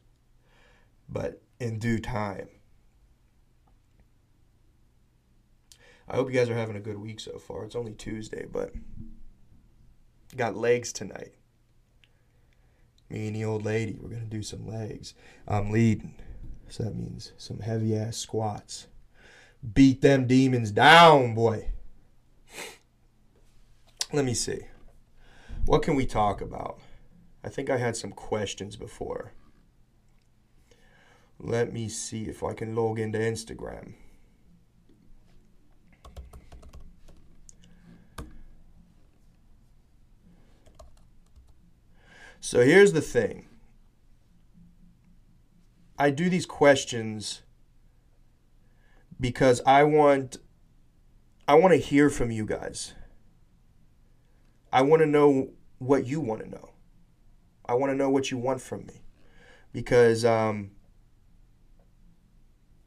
But 1.13 1.43
in 1.61 1.79
due 1.79 1.99
time. 1.99 2.49
I 6.09 6.17
hope 6.17 6.29
you 6.29 6.35
guys 6.35 6.51
are 6.51 6.55
having 6.55 6.77
a 6.77 6.81
good 6.81 6.99
week 6.99 7.21
so 7.21 7.39
far. 7.39 7.65
It's 7.65 7.77
only 7.77 7.93
Tuesday, 7.93 8.47
but 8.51 8.73
got 10.37 10.57
legs 10.57 10.93
tonight 10.93 11.35
me 13.13 13.27
and 13.27 13.37
the 13.37 13.45
old 13.45 13.65
lady, 13.65 13.99
we're 14.01 14.09
going 14.09 14.23
to 14.23 14.27
do 14.27 14.43
some 14.43 14.67
legs. 14.67 15.15
I'm 15.47 15.71
leading. 15.71 16.15
So 16.69 16.85
that 16.85 16.97
means 16.97 17.33
some 17.37 17.61
heavy 17.61 17.95
ass 17.95 18.17
squats. 18.17 18.87
Beat 19.75 20.01
them 20.01 20.27
demons 20.27 20.71
down, 20.71 21.35
boy. 21.35 21.71
Let 24.13 24.25
me 24.25 24.35
see. 24.35 24.61
What 25.67 25.83
can 25.83 25.95
we 25.95 26.07
talk 26.07 26.41
about? 26.41 26.81
I 27.45 27.49
think 27.49 27.71
I 27.71 27.77
had 27.77 27.97
some 27.97 28.13
questions 28.13 28.77
before. 28.77 29.33
Let 31.45 31.73
me 31.73 31.89
see 31.89 32.29
if 32.29 32.45
I 32.45 32.55
can 32.55 32.77
log 32.77 33.01
into 33.01 33.19
Instagram. 33.19 33.95
So 42.39 42.61
here's 42.61 42.93
the 42.93 43.01
thing 43.01 43.47
I 45.99 46.11
do 46.11 46.31
these 46.31 46.47
questions 46.47 47.43
because 49.19 49.61
I 49.67 49.83
want 49.83 50.37
I 51.49 51.55
want 51.55 51.73
to 51.73 51.79
hear 51.79 52.09
from 52.09 52.31
you 52.31 52.47
guys. 52.47 52.95
I 54.73 54.83
want 54.83 55.03
to 55.03 55.07
know 55.07 55.51
what 55.79 56.07
you 56.07 56.21
want 56.21 56.43
to 56.45 56.49
know. 56.49 56.71
I 57.67 57.75
want 57.75 57.91
to 57.91 57.97
know 57.97 58.11
what 58.11 58.31
you 58.31 58.39
want 58.39 58.61
from 58.61 58.87
me. 58.87 59.03
Because 59.73 60.25
um, 60.25 60.71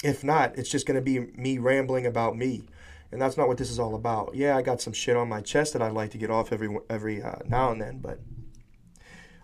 if 0.05 0.23
not, 0.23 0.55
it's 0.57 0.69
just 0.69 0.85
going 0.85 0.95
to 0.95 1.01
be 1.01 1.19
me 1.19 1.57
rambling 1.57 2.05
about 2.05 2.37
me. 2.37 2.63
And 3.11 3.19
that's 3.19 3.37
not 3.37 3.47
what 3.47 3.57
this 3.57 3.71
is 3.71 3.79
all 3.79 3.95
about. 3.95 4.35
Yeah, 4.35 4.55
I 4.55 4.61
got 4.61 4.81
some 4.81 4.93
shit 4.93 5.17
on 5.17 5.27
my 5.27 5.41
chest 5.41 5.73
that 5.73 5.81
I'd 5.81 5.93
like 5.93 6.11
to 6.11 6.17
get 6.17 6.29
off 6.29 6.53
every 6.53 6.77
every 6.89 7.23
uh, 7.23 7.37
now 7.45 7.71
and 7.71 7.81
then, 7.81 7.99
but 7.99 8.19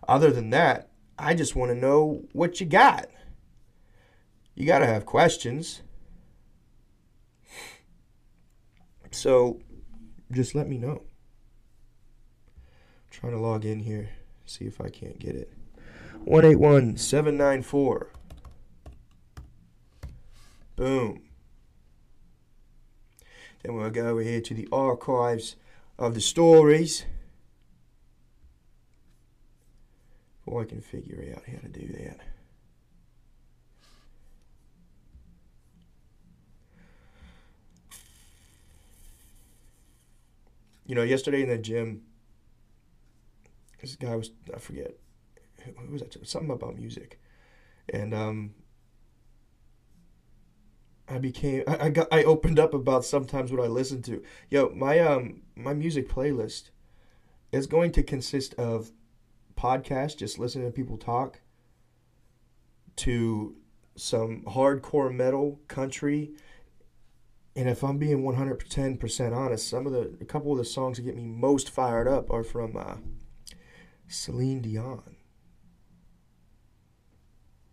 other 0.08 0.32
than 0.32 0.50
that, 0.52 0.90
I 1.18 1.34
just 1.34 1.56
want 1.56 1.72
to 1.72 1.76
know 1.76 2.24
what 2.34 2.60
you 2.60 2.66
got. 2.66 3.08
You 4.56 4.68
got 4.68 4.80
to 4.80 4.88
have 4.88 5.06
questions. 5.06 5.82
So 9.12 9.62
just 10.32 10.54
let 10.54 10.68
me 10.68 10.78
know. 10.78 11.04
I'm 12.58 13.10
trying 13.10 13.34
to 13.34 13.40
log 13.40 13.66
in 13.66 13.80
here, 13.80 14.10
see 14.46 14.66
if 14.66 14.80
I 14.80 14.90
can't 14.90 15.20
get 15.20 15.36
it. 15.36 15.54
181 16.24 16.98
794. 16.98 18.12
Boom. 20.82 21.22
Then 23.62 23.76
we'll 23.76 23.92
go 23.92 24.08
over 24.08 24.22
here 24.22 24.42
to 24.42 24.54
the 24.56 24.68
archives 24.72 25.56
of 26.00 26.16
the 26.16 26.22
stories. 26.22 27.06
Boy, 30.44 30.62
I 30.62 30.66
can 30.66 30.82
figure 30.82 31.24
out 31.36 31.44
how 31.46 31.60
to 31.60 31.68
do 31.68 31.86
that. 31.86 32.18
You 40.88 40.96
know, 40.96 41.04
yesterday 41.04 41.44
in 41.44 41.50
the 41.50 41.60
gym, 41.60 42.02
this 43.80 43.96
guy 43.98 44.16
was, 44.16 44.32
I 44.52 44.58
forget, 44.58 44.96
who 45.64 45.92
was 45.92 46.02
that? 46.02 46.28
Something 46.28 46.50
about 46.50 46.76
music. 46.76 47.22
And, 47.88 48.16
um, 48.16 48.56
I 51.12 51.18
became 51.18 51.64
I, 51.68 51.86
I 51.86 51.90
got 51.90 52.08
I 52.12 52.24
opened 52.24 52.58
up 52.58 52.74
about 52.74 53.04
sometimes 53.04 53.52
what 53.52 53.62
I 53.62 53.68
listen 53.68 54.02
to. 54.04 54.24
Yo, 54.50 54.70
my 54.70 55.00
um 55.00 55.42
my 55.56 55.74
music 55.74 56.08
playlist 56.08 56.70
is 57.52 57.68
going 57.68 57.92
to 57.92 58.04
consist 58.04 58.54
of 58.54 58.92
podcasts, 59.58 60.18
just 60.18 60.40
listening 60.40 60.66
to 60.66 60.72
people 60.72 60.98
talk, 60.98 61.42
to 62.96 63.56
some 63.96 64.44
hardcore 64.44 65.14
metal 65.14 65.60
country. 65.68 66.32
And 67.58 67.68
if 67.68 67.84
I'm 67.84 67.98
being 67.98 68.24
110% 68.24 69.36
honest, 69.36 69.68
some 69.68 69.86
of 69.86 69.92
the 69.92 70.16
a 70.22 70.26
couple 70.26 70.54
of 70.54 70.58
the 70.58 70.66
songs 70.66 70.96
that 70.96 71.04
get 71.04 71.18
me 71.18 71.26
most 71.26 71.70
fired 71.70 72.08
up 72.08 72.32
are 72.32 72.44
from 72.44 72.78
uh, 72.78 72.96
Celine 74.08 74.62
Dion. 74.62 75.18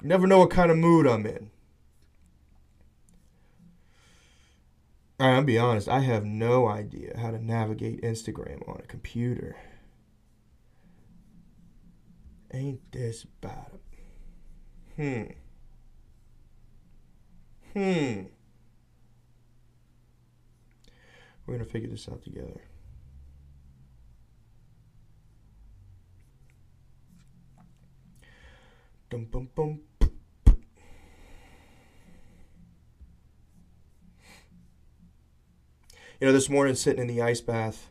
never 0.03 0.27
know 0.27 0.41
what 0.41 0.51
kind 0.51 0.73
of 0.73 0.77
mood 0.77 1.07
I'm 1.07 1.25
in. 1.25 1.53
I'll 5.21 5.43
be 5.43 5.59
honest, 5.59 5.89
I 5.89 6.01
have 6.01 6.25
no 6.25 6.69
idea 6.69 7.17
how 7.19 7.33
to 7.33 7.45
navigate 7.45 8.03
Instagram 8.03 8.69
on 8.69 8.81
a 8.83 8.87
computer. 8.87 9.57
Ain't 12.53 12.93
this 12.93 13.25
bad? 13.25 13.81
Hmm. 14.97 15.23
Hmm. 17.73 18.23
We're 21.47 21.55
going 21.55 21.65
to 21.65 21.65
figure 21.65 21.91
this 21.91 22.09
out 22.09 22.23
together. 22.23 22.61
Dum 29.11 29.25
bum 29.25 29.49
bum 29.55 29.81
You 36.21 36.27
know, 36.27 36.33
this 36.33 36.49
morning 36.49 36.75
sitting 36.75 37.01
in 37.01 37.07
the 37.07 37.23
ice 37.23 37.41
bath 37.41 37.91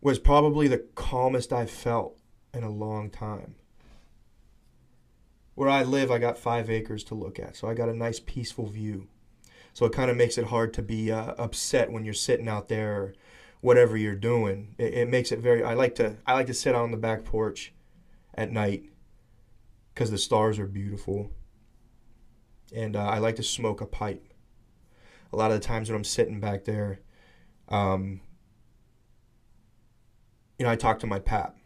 was 0.00 0.18
probably 0.18 0.66
the 0.66 0.86
calmest 0.94 1.52
I've 1.52 1.70
felt 1.70 2.18
in 2.54 2.62
a 2.62 2.70
long 2.70 3.10
time. 3.10 3.56
Where 5.54 5.68
I 5.68 5.82
live, 5.82 6.10
I 6.10 6.16
got 6.16 6.38
five 6.38 6.70
acres 6.70 7.04
to 7.04 7.14
look 7.14 7.38
at, 7.38 7.56
so 7.56 7.68
I 7.68 7.74
got 7.74 7.90
a 7.90 7.94
nice 7.94 8.20
peaceful 8.20 8.68
view. 8.68 9.08
So 9.74 9.84
it 9.84 9.92
kind 9.92 10.10
of 10.10 10.16
makes 10.16 10.38
it 10.38 10.46
hard 10.46 10.72
to 10.74 10.82
be 10.82 11.12
uh, 11.12 11.34
upset 11.36 11.92
when 11.92 12.06
you're 12.06 12.14
sitting 12.14 12.48
out 12.48 12.68
there, 12.68 13.02
or 13.02 13.14
whatever 13.60 13.94
you're 13.94 14.14
doing. 14.14 14.76
It, 14.78 14.94
it 14.94 15.08
makes 15.10 15.30
it 15.30 15.40
very. 15.40 15.62
I 15.62 15.74
like 15.74 15.94
to. 15.96 16.16
I 16.26 16.32
like 16.32 16.46
to 16.46 16.54
sit 16.54 16.74
out 16.74 16.84
on 16.84 16.90
the 16.90 16.96
back 16.96 17.24
porch 17.24 17.74
at 18.34 18.50
night 18.50 18.84
because 19.92 20.10
the 20.10 20.16
stars 20.16 20.58
are 20.58 20.66
beautiful, 20.66 21.32
and 22.74 22.96
uh, 22.96 23.04
I 23.04 23.18
like 23.18 23.36
to 23.36 23.42
smoke 23.42 23.82
a 23.82 23.86
pipe. 23.86 24.27
A 25.32 25.36
lot 25.36 25.50
of 25.50 25.60
the 25.60 25.66
times 25.66 25.88
when 25.88 25.96
I'm 25.96 26.04
sitting 26.04 26.40
back 26.40 26.64
there, 26.64 27.00
um, 27.68 28.20
you 30.58 30.64
know, 30.64 30.72
I 30.72 30.76
talk 30.76 30.98
to 31.00 31.06
my 31.06 31.18
pap. 31.18 31.56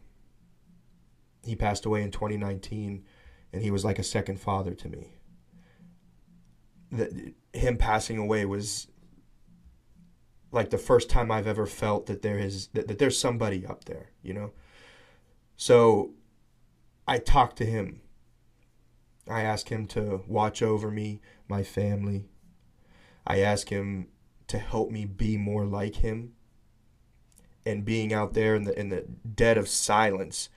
He 1.44 1.56
passed 1.56 1.86
away 1.86 2.02
in 2.02 2.10
2019, 2.10 3.04
and 3.52 3.62
he 3.62 3.70
was 3.70 3.84
like 3.84 3.98
a 3.98 4.04
second 4.04 4.40
father 4.40 4.74
to 4.74 4.88
me. 4.88 5.14
The, 6.90 7.34
him 7.52 7.78
passing 7.78 8.18
away 8.18 8.44
was 8.44 8.88
like 10.52 10.70
the 10.70 10.78
first 10.78 11.08
time 11.08 11.30
I've 11.30 11.46
ever 11.46 11.66
felt 11.66 12.06
that 12.06 12.22
there 12.22 12.38
is 12.38 12.68
that, 12.68 12.86
that 12.88 12.98
there's 12.98 13.18
somebody 13.18 13.66
up 13.66 13.86
there, 13.86 14.10
you 14.22 14.34
know. 14.34 14.52
So 15.56 16.10
I 17.08 17.18
talk 17.18 17.56
to 17.56 17.64
him. 17.64 18.02
I 19.28 19.42
ask 19.42 19.68
him 19.68 19.86
to 19.88 20.22
watch 20.26 20.62
over 20.62 20.90
me, 20.90 21.20
my 21.48 21.62
family. 21.62 22.28
I 23.26 23.40
ask 23.40 23.68
him 23.68 24.08
to 24.48 24.58
help 24.58 24.90
me 24.90 25.04
be 25.04 25.36
more 25.36 25.64
like 25.64 25.96
him. 25.96 26.32
And 27.64 27.84
being 27.84 28.12
out 28.12 28.34
there 28.34 28.56
in 28.56 28.64
the 28.64 28.78
in 28.78 28.88
the 28.88 29.06
dead 29.34 29.56
of 29.56 29.68
silence, 29.68 30.48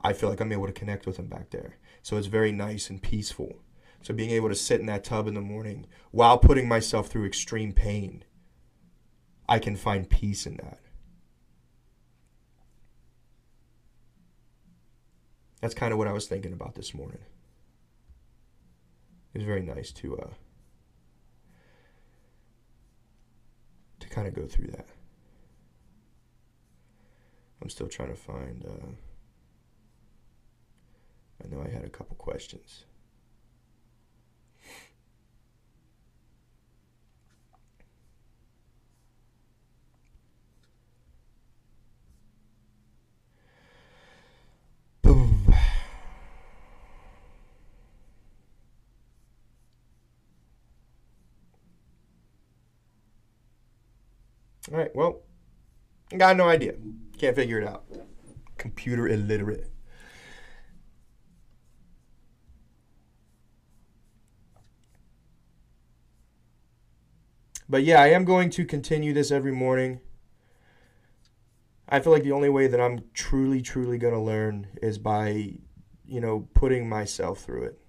I 0.00 0.12
feel 0.12 0.28
like 0.28 0.40
I'm 0.40 0.52
able 0.52 0.66
to 0.66 0.72
connect 0.72 1.06
with 1.06 1.16
him 1.16 1.26
back 1.26 1.50
there. 1.50 1.76
So 2.02 2.16
it's 2.16 2.26
very 2.26 2.50
nice 2.50 2.90
and 2.90 3.00
peaceful. 3.00 3.60
So 4.02 4.14
being 4.14 4.30
able 4.30 4.48
to 4.48 4.54
sit 4.54 4.80
in 4.80 4.86
that 4.86 5.04
tub 5.04 5.28
in 5.28 5.34
the 5.34 5.40
morning 5.40 5.86
while 6.10 6.38
putting 6.38 6.66
myself 6.66 7.08
through 7.08 7.26
extreme 7.26 7.72
pain, 7.72 8.24
I 9.48 9.58
can 9.58 9.76
find 9.76 10.08
peace 10.08 10.46
in 10.46 10.56
that. 10.56 10.80
That's 15.60 15.74
kind 15.74 15.92
of 15.92 15.98
what 15.98 16.08
I 16.08 16.12
was 16.12 16.26
thinking 16.26 16.52
about 16.52 16.74
this 16.74 16.94
morning. 16.94 17.20
It 19.34 19.38
was 19.38 19.46
very 19.46 19.62
nice 19.62 19.92
to 19.92 20.16
uh, 20.16 20.30
kind 24.10 24.26
of 24.26 24.34
go 24.34 24.46
through 24.46 24.66
that. 24.68 24.86
I'm 27.62 27.70
still 27.70 27.88
trying 27.88 28.10
to 28.10 28.16
find. 28.16 28.64
Uh, 28.66 28.86
I 31.42 31.48
know 31.48 31.62
I 31.64 31.68
had 31.70 31.84
a 31.84 31.88
couple 31.88 32.16
questions. 32.16 32.84
Boom. 45.02 45.54
All 54.72 54.78
right, 54.78 54.94
well, 54.94 55.22
got 56.16 56.36
no 56.36 56.48
idea. 56.48 56.74
Can't 57.18 57.34
figure 57.34 57.60
it 57.60 57.66
out. 57.66 57.84
Computer 58.56 59.08
illiterate. 59.08 59.70
But 67.68 67.84
yeah, 67.84 68.00
I 68.00 68.08
am 68.08 68.24
going 68.24 68.50
to 68.50 68.64
continue 68.64 69.12
this 69.12 69.30
every 69.30 69.52
morning. 69.52 70.00
I 71.88 72.00
feel 72.00 72.12
like 72.12 72.24
the 72.24 72.32
only 72.32 72.48
way 72.48 72.66
that 72.66 72.80
I'm 72.80 73.04
truly, 73.14 73.62
truly 73.62 73.98
going 73.98 74.14
to 74.14 74.20
learn 74.20 74.68
is 74.80 74.98
by, 74.98 75.58
you 76.04 76.20
know, 76.20 76.48
putting 76.54 76.88
myself 76.88 77.40
through 77.40 77.64
it. 77.64 77.80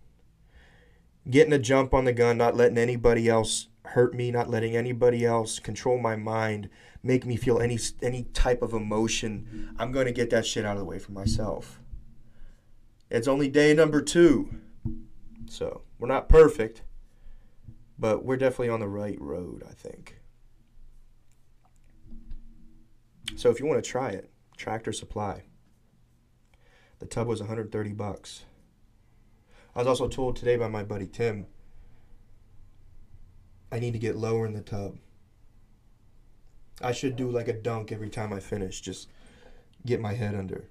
Getting 1.29 1.53
a 1.53 1.59
jump 1.59 1.93
on 1.93 2.05
the 2.05 2.13
gun, 2.13 2.37
not 2.37 2.55
letting 2.55 2.79
anybody 2.79 3.27
else 3.29 3.67
hurt 3.91 4.13
me, 4.13 4.31
not 4.31 4.49
letting 4.49 4.75
anybody 4.75 5.25
else 5.25 5.59
control 5.59 5.99
my 5.99 6.15
mind, 6.15 6.69
make 7.03 7.25
me 7.25 7.35
feel 7.35 7.59
any 7.59 7.79
any 8.01 8.23
type 8.33 8.61
of 8.61 8.73
emotion. 8.73 9.73
I'm 9.79 9.91
going 9.91 10.05
to 10.05 10.11
get 10.11 10.29
that 10.31 10.45
shit 10.45 10.65
out 10.65 10.77
of 10.77 10.79
the 10.79 10.85
way 10.85 10.99
for 10.99 11.11
myself. 11.11 11.79
It's 13.09 13.27
only 13.27 13.49
day 13.49 13.73
number 13.73 14.01
2. 14.01 14.49
So, 15.49 15.81
we're 15.99 16.07
not 16.07 16.29
perfect, 16.29 16.83
but 17.99 18.23
we're 18.23 18.37
definitely 18.37 18.69
on 18.69 18.79
the 18.79 18.87
right 18.87 19.19
road, 19.19 19.63
I 19.69 19.73
think. 19.73 20.21
So 23.35 23.49
if 23.49 23.59
you 23.59 23.65
want 23.65 23.83
to 23.83 23.89
try 23.89 24.09
it, 24.09 24.29
Tractor 24.57 24.91
Supply. 24.91 25.43
The 26.99 27.05
tub 27.05 27.27
was 27.27 27.39
130 27.39 27.93
bucks. 27.93 28.45
I 29.75 29.79
was 29.79 29.87
also 29.87 30.07
told 30.07 30.35
today 30.35 30.57
by 30.57 30.67
my 30.67 30.83
buddy 30.83 31.07
Tim 31.07 31.47
I 33.71 33.79
need 33.79 33.93
to 33.93 33.99
get 33.99 34.17
lower 34.17 34.45
in 34.45 34.53
the 34.53 34.61
tub. 34.61 34.97
I 36.81 36.91
should 36.91 37.15
do 37.15 37.29
like 37.29 37.47
a 37.47 37.53
dunk 37.53 37.91
every 37.91 38.09
time 38.09 38.33
I 38.33 38.39
finish, 38.39 38.81
just 38.81 39.07
get 39.85 40.01
my 40.01 40.13
head 40.13 40.35
under. 40.35 40.65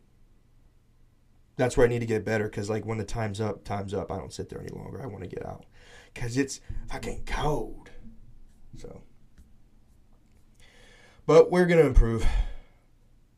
That's 1.56 1.76
where 1.76 1.86
I 1.86 1.90
need 1.90 2.00
to 2.00 2.06
get 2.06 2.24
better 2.24 2.44
because, 2.44 2.70
like, 2.70 2.86
when 2.86 2.98
the 2.98 3.04
time's 3.04 3.40
up, 3.40 3.64
time's 3.64 3.92
up. 3.92 4.10
I 4.10 4.16
don't 4.16 4.32
sit 4.32 4.48
there 4.48 4.60
any 4.60 4.70
longer. 4.70 5.02
I 5.02 5.06
want 5.06 5.22
to 5.22 5.28
get 5.28 5.44
out 5.44 5.66
because 6.12 6.36
it's 6.36 6.60
fucking 6.88 7.24
cold. 7.26 7.90
So, 8.78 9.02
but 11.26 11.50
we're 11.50 11.66
going 11.66 11.80
to 11.80 11.86
improve. 11.86 12.26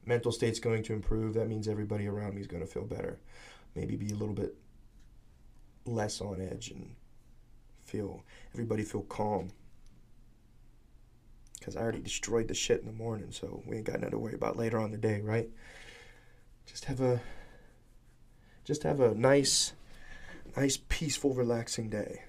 Mental 0.06 0.32
state's 0.32 0.60
going 0.60 0.82
to 0.84 0.92
improve. 0.92 1.34
That 1.34 1.48
means 1.48 1.68
everybody 1.68 2.06
around 2.06 2.34
me 2.34 2.40
is 2.40 2.46
going 2.46 2.62
to 2.62 2.66
feel 2.66 2.84
better. 2.84 3.18
Maybe 3.74 3.96
be 3.96 4.10
a 4.10 4.14
little 4.14 4.34
bit 4.34 4.56
less 5.84 6.20
on 6.20 6.40
edge 6.40 6.70
and 6.70 6.94
feel 7.92 8.24
everybody 8.54 8.82
feel 8.82 9.02
calm. 9.02 9.50
Because 11.58 11.76
I 11.76 11.82
already 11.82 12.00
destroyed 12.00 12.48
the 12.48 12.54
shit 12.54 12.80
in 12.80 12.86
the 12.86 12.92
morning, 12.92 13.30
so 13.30 13.62
we 13.66 13.76
ain't 13.76 13.84
got 13.84 13.96
nothing 14.00 14.12
to 14.12 14.18
worry 14.18 14.34
about 14.34 14.56
later 14.56 14.80
on 14.80 14.90
the 14.90 14.96
day, 14.96 15.20
right? 15.20 15.48
Just 16.66 16.86
have 16.86 17.00
a 17.00 17.20
just 18.64 18.82
have 18.84 19.00
a 19.00 19.14
nice 19.14 19.74
nice 20.56 20.78
peaceful 20.88 21.34
relaxing 21.34 21.90
day. 21.90 22.22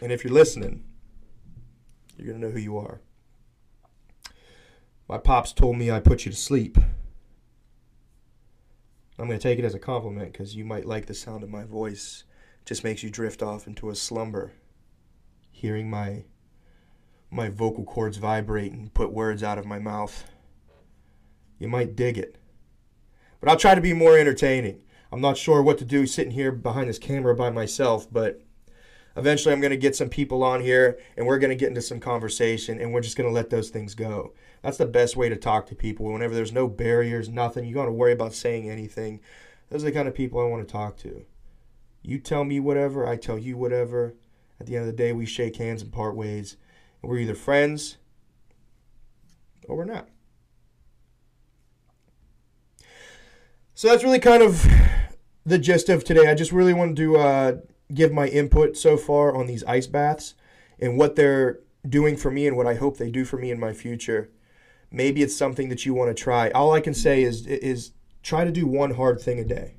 And 0.00 0.10
if 0.10 0.24
you're 0.24 0.32
listening, 0.32 0.84
you're 2.16 2.28
going 2.28 2.40
to 2.40 2.46
know 2.48 2.52
who 2.52 2.60
you 2.60 2.76
are. 2.76 3.00
My 5.08 5.18
pops 5.18 5.52
told 5.52 5.76
me 5.76 5.90
I 5.90 6.00
put 6.00 6.24
you 6.24 6.32
to 6.32 6.36
sleep. 6.36 6.76
I'm 9.18 9.26
going 9.26 9.38
to 9.38 9.42
take 9.42 9.58
it 9.58 9.64
as 9.64 9.74
a 9.74 9.78
compliment 9.78 10.32
because 10.32 10.56
you 10.56 10.64
might 10.64 10.86
like 10.86 11.06
the 11.06 11.14
sound 11.14 11.42
of 11.42 11.50
my 11.50 11.64
voice. 11.64 12.24
It 12.62 12.66
just 12.66 12.84
makes 12.84 13.02
you 13.02 13.10
drift 13.10 13.42
off 13.42 13.66
into 13.66 13.90
a 13.90 13.94
slumber. 13.94 14.52
Hearing 15.50 15.90
my 15.90 16.24
my 17.30 17.48
vocal 17.48 17.84
cords 17.84 18.18
vibrate 18.18 18.72
and 18.72 18.92
put 18.92 19.12
words 19.12 19.42
out 19.42 19.58
of 19.58 19.64
my 19.64 19.78
mouth. 19.78 20.30
You 21.58 21.68
might 21.68 21.96
dig 21.96 22.18
it. 22.18 22.36
But 23.40 23.48
I'll 23.48 23.56
try 23.56 23.74
to 23.74 23.80
be 23.80 23.94
more 23.94 24.18
entertaining. 24.18 24.82
I'm 25.10 25.20
not 25.20 25.38
sure 25.38 25.62
what 25.62 25.78
to 25.78 25.84
do 25.84 26.06
sitting 26.06 26.32
here 26.32 26.52
behind 26.52 26.90
this 26.90 26.98
camera 26.98 27.34
by 27.34 27.50
myself, 27.50 28.06
but 28.12 28.42
Eventually, 29.16 29.52
I'm 29.52 29.60
going 29.60 29.72
to 29.72 29.76
get 29.76 29.94
some 29.94 30.08
people 30.08 30.42
on 30.42 30.60
here 30.60 30.98
and 31.16 31.26
we're 31.26 31.38
going 31.38 31.50
to 31.50 31.56
get 31.56 31.68
into 31.68 31.82
some 31.82 32.00
conversation 32.00 32.80
and 32.80 32.92
we're 32.92 33.02
just 33.02 33.16
going 33.16 33.28
to 33.28 33.34
let 33.34 33.50
those 33.50 33.70
things 33.70 33.94
go. 33.94 34.32
That's 34.62 34.78
the 34.78 34.86
best 34.86 35.16
way 35.16 35.28
to 35.28 35.36
talk 35.36 35.66
to 35.66 35.74
people. 35.74 36.06
Whenever 36.06 36.34
there's 36.34 36.52
no 36.52 36.68
barriers, 36.68 37.28
nothing, 37.28 37.64
you 37.64 37.74
got 37.74 37.86
to 37.86 37.92
worry 37.92 38.12
about 38.12 38.32
saying 38.32 38.70
anything. 38.70 39.20
Those 39.70 39.82
are 39.82 39.86
the 39.86 39.92
kind 39.92 40.08
of 40.08 40.14
people 40.14 40.40
I 40.40 40.44
want 40.44 40.66
to 40.66 40.72
talk 40.72 40.96
to. 40.98 41.24
You 42.02 42.18
tell 42.18 42.44
me 42.44 42.60
whatever, 42.60 43.06
I 43.06 43.16
tell 43.16 43.38
you 43.38 43.56
whatever. 43.56 44.14
At 44.60 44.66
the 44.66 44.76
end 44.76 44.82
of 44.82 44.86
the 44.86 44.96
day, 44.96 45.12
we 45.12 45.26
shake 45.26 45.56
hands 45.56 45.82
and 45.82 45.92
part 45.92 46.14
ways. 46.14 46.56
And 47.00 47.10
we're 47.10 47.18
either 47.18 47.34
friends 47.34 47.96
or 49.68 49.76
we're 49.76 49.84
not. 49.84 50.08
So 53.74 53.88
that's 53.88 54.04
really 54.04 54.20
kind 54.20 54.42
of 54.42 54.64
the 55.44 55.58
gist 55.58 55.88
of 55.88 56.04
today. 56.04 56.28
I 56.28 56.34
just 56.34 56.52
really 56.52 56.74
wanted 56.74 56.96
to 56.98 57.16
uh, 57.16 57.56
give 57.92 58.12
my 58.12 58.28
input 58.28 58.76
so 58.76 58.96
far 58.96 59.34
on 59.34 59.46
these 59.46 59.64
ice 59.64 59.88
baths 59.88 60.34
and 60.78 60.96
what 60.96 61.16
they're 61.16 61.58
doing 61.88 62.16
for 62.16 62.30
me 62.30 62.46
and 62.46 62.56
what 62.56 62.66
I 62.66 62.74
hope 62.74 62.98
they 62.98 63.10
do 63.10 63.24
for 63.24 63.38
me 63.38 63.50
in 63.50 63.58
my 63.58 63.72
future. 63.72 64.30
Maybe 64.92 65.22
it's 65.22 65.34
something 65.34 65.70
that 65.70 65.86
you 65.86 65.94
want 65.94 66.14
to 66.14 66.22
try. 66.22 66.50
All 66.50 66.72
I 66.72 66.80
can 66.80 66.94
say 66.94 67.22
is 67.22 67.46
is 67.46 67.92
try 68.22 68.44
to 68.44 68.52
do 68.52 68.66
one 68.66 68.94
hard 68.94 69.20
thing 69.20 69.38
a 69.38 69.44
day. 69.44 69.76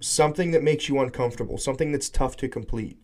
Something 0.00 0.50
that 0.50 0.62
makes 0.62 0.88
you 0.88 1.00
uncomfortable, 1.00 1.56
something 1.56 1.92
that's 1.92 2.10
tough 2.10 2.36
to 2.36 2.48
complete. 2.48 2.98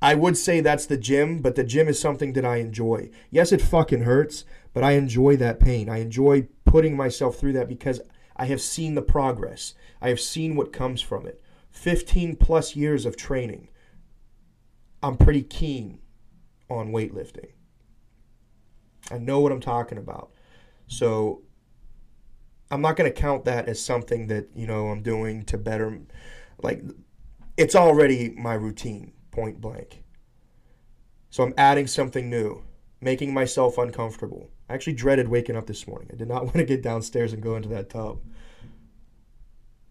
I 0.00 0.14
would 0.14 0.36
say 0.36 0.60
that's 0.60 0.86
the 0.86 0.96
gym, 0.96 1.40
but 1.40 1.54
the 1.54 1.64
gym 1.64 1.88
is 1.88 1.98
something 1.98 2.32
that 2.34 2.44
I 2.44 2.56
enjoy. 2.56 3.10
Yes, 3.30 3.52
it 3.52 3.62
fucking 3.62 4.02
hurts, 4.02 4.44
but 4.72 4.84
I 4.84 4.92
enjoy 4.92 5.36
that 5.36 5.60
pain. 5.60 5.88
I 5.88 5.98
enjoy 5.98 6.48
putting 6.64 6.96
myself 6.96 7.36
through 7.36 7.54
that 7.54 7.68
because 7.68 8.00
I 8.36 8.46
have 8.46 8.60
seen 8.60 8.94
the 8.94 9.02
progress. 9.02 9.74
I 10.00 10.08
have 10.08 10.20
seen 10.20 10.56
what 10.56 10.72
comes 10.72 11.00
from 11.00 11.26
it. 11.26 11.40
15 11.70 12.36
plus 12.36 12.76
years 12.76 13.06
of 13.06 13.16
training. 13.16 13.68
I'm 15.02 15.16
pretty 15.16 15.42
keen 15.42 16.00
on 16.70 16.92
weightlifting. 16.92 17.50
I 19.10 19.18
know 19.18 19.40
what 19.40 19.52
I'm 19.52 19.60
talking 19.60 19.98
about. 19.98 20.30
So 20.86 21.42
I'm 22.70 22.80
not 22.80 22.96
going 22.96 23.12
to 23.12 23.20
count 23.20 23.44
that 23.44 23.68
as 23.68 23.80
something 23.80 24.26
that, 24.28 24.48
you 24.54 24.66
know, 24.66 24.88
I'm 24.88 25.02
doing 25.02 25.44
to 25.46 25.58
better 25.58 26.00
like 26.62 26.82
it's 27.56 27.74
already 27.74 28.30
my 28.30 28.54
routine, 28.54 29.12
point 29.30 29.60
blank. 29.60 30.02
So 31.30 31.42
I'm 31.42 31.54
adding 31.56 31.86
something 31.86 32.30
new, 32.30 32.62
making 33.00 33.34
myself 33.34 33.78
uncomfortable. 33.78 34.50
I 34.68 34.74
actually 34.74 34.94
dreaded 34.94 35.28
waking 35.28 35.56
up 35.56 35.66
this 35.66 35.86
morning. 35.86 36.10
I 36.12 36.16
did 36.16 36.28
not 36.28 36.44
want 36.44 36.54
to 36.54 36.64
get 36.64 36.82
downstairs 36.82 37.32
and 37.32 37.42
go 37.42 37.56
into 37.56 37.68
that 37.70 37.90
tub. 37.90 38.20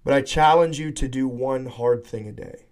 But 0.03 0.13
I 0.13 0.21
challenge 0.21 0.79
you 0.79 0.91
to 0.91 1.07
do 1.07 1.27
one 1.27 1.65
hard 1.67 2.05
thing 2.05 2.27
a 2.27 2.31
day. 2.31 2.65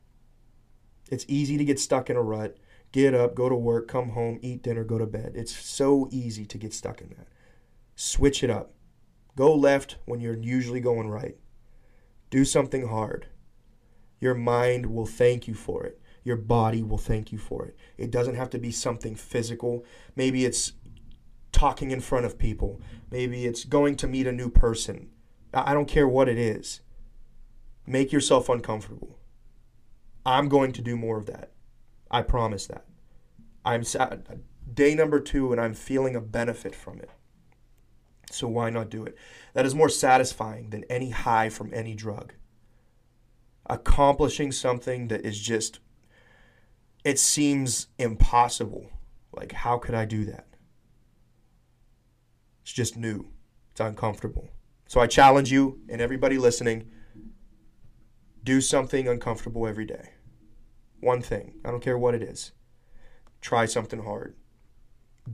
It's 1.10 1.25
easy 1.27 1.58
to 1.58 1.65
get 1.65 1.80
stuck 1.80 2.10
in 2.10 2.17
a 2.17 2.21
rut. 2.21 2.58
Get 2.91 3.13
up, 3.13 3.36
go 3.36 3.47
to 3.47 3.56
work, 3.56 3.88
come 3.88 4.10
home, 4.10 4.39
eat 4.41 4.63
dinner, 4.63 4.84
go 4.84 4.97
to 4.97 5.06
bed. 5.06 5.34
It's 5.36 5.56
so 5.56 6.10
easy 6.12 6.45
to 6.45 6.58
get 6.58 6.73
stuck 6.73 7.01
in 7.01 7.10
that. 7.10 7.27
Switch 7.95 8.43
it 8.43 8.49
up. 8.49 8.73
Go 9.36 9.54
left 9.56 9.97
when 10.06 10.19
you're 10.19 10.38
usually 10.38 10.82
going 10.82 11.10
right. 11.10 11.38
Do 12.30 12.43
something 12.43 12.88
hard. 12.88 13.27
Your 14.19 14.36
mind 14.36 14.88
will 14.88 15.06
thank 15.06 15.47
you 15.47 15.54
for 15.54 15.86
it. 15.86 16.01
Your 16.23 16.36
body 16.36 16.84
will 16.84 16.97
thank 16.97 17.32
you 17.32 17.38
for 17.38 17.65
it. 17.65 17.77
It 17.97 18.12
doesn't 18.12 18.36
have 18.36 18.49
to 18.51 18.60
be 18.60 18.71
something 18.71 19.15
physical. 19.15 19.86
Maybe 20.15 20.45
it's 20.45 20.73
talking 21.51 21.91
in 21.91 22.01
front 22.01 22.25
of 22.25 22.38
people. 22.38 22.82
Maybe 23.10 23.45
it's 23.45 23.63
going 23.63 23.95
to 23.97 24.08
meet 24.08 24.27
a 24.27 24.32
new 24.32 24.49
person. 24.49 25.10
I 25.54 25.73
don't 25.73 25.88
care 25.88 26.08
what 26.08 26.30
it 26.30 26.38
is. 26.38 26.82
Make 27.88 28.12
yourself 28.12 28.49
uncomfortable. 28.49 29.17
I'm 30.25 30.49
going 30.49 30.71
to 30.73 30.82
do 30.82 30.95
more 30.95 31.17
of 31.17 31.25
that. 31.25 31.50
I 32.12 32.21
promise 32.21 32.67
that. 32.67 32.86
I'm 33.63 33.84
sad. 33.84 34.41
day 34.71 34.93
number 34.95 35.19
two 35.19 35.52
and 35.52 35.62
I'm 35.62 35.74
feeling 35.74 36.15
a 36.15 36.21
benefit 36.21 36.76
from 36.76 37.00
it. 37.00 37.10
So 38.30 38.47
why 38.47 38.69
not 38.69 38.89
do 38.89 39.04
it? 39.06 39.17
That 39.54 39.65
is 39.65 39.74
more 39.74 39.89
satisfying 39.89 40.69
than 40.69 40.84
any 40.89 41.10
high 41.10 41.50
from 41.50 41.74
any 41.74 41.95
drug. 41.95 42.34
Accomplishing 43.65 44.52
something 44.52 45.08
that 45.08 45.26
is 45.26 45.39
just, 45.39 45.80
it 47.04 47.17
seems 47.17 47.88
impossible. 47.97 48.89
Like, 49.32 49.54
how 49.54 49.78
could 49.78 49.95
I 49.95 50.06
do 50.06 50.26
that? 50.26 50.47
It's 52.63 52.74
just 52.74 52.97
new, 52.97 53.30
it's 53.71 53.80
uncomfortable. 53.80 54.50
So 54.88 55.00
I 55.00 55.08
challenge 55.08 55.52
you 55.52 55.80
and 55.89 56.02
everybody 56.02 56.38
listening 56.38 56.91
do 58.43 58.60
something 58.60 59.08
uncomfortable 59.08 59.67
every 59.67 59.86
day. 59.86 60.10
One 61.01 61.21
thing. 61.21 61.55
I 61.65 61.71
don't 61.71 61.83
care 61.83 61.97
what 61.97 62.15
it 62.15 62.23
is. 62.23 62.51
Try 63.41 63.65
something 63.65 64.03
hard. 64.03 64.35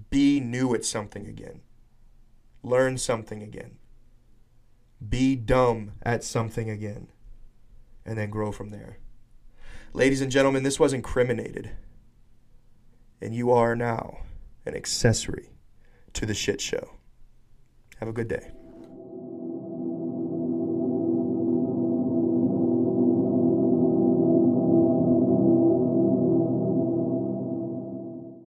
Be 0.09 0.39
new 0.39 0.73
at 0.73 0.85
something 0.85 1.27
again. 1.27 1.61
Learn 2.63 2.97
something 2.97 3.43
again. 3.43 3.77
Be 5.07 5.35
dumb 5.35 5.91
at 6.01 6.23
something 6.23 6.69
again. 6.69 7.09
And 8.05 8.17
then 8.17 8.29
grow 8.29 8.51
from 8.51 8.69
there. 8.69 8.97
Ladies 9.93 10.21
and 10.21 10.31
gentlemen, 10.31 10.63
this 10.63 10.79
was 10.79 10.93
incriminated. 10.93 11.71
And 13.21 13.35
you 13.35 13.51
are 13.51 13.75
now 13.75 14.19
an 14.65 14.75
accessory 14.75 15.49
to 16.13 16.25
the 16.25 16.33
shit 16.33 16.61
show. 16.61 16.91
Have 17.99 18.07
a 18.07 18.13
good 18.13 18.27
day. 18.27 18.51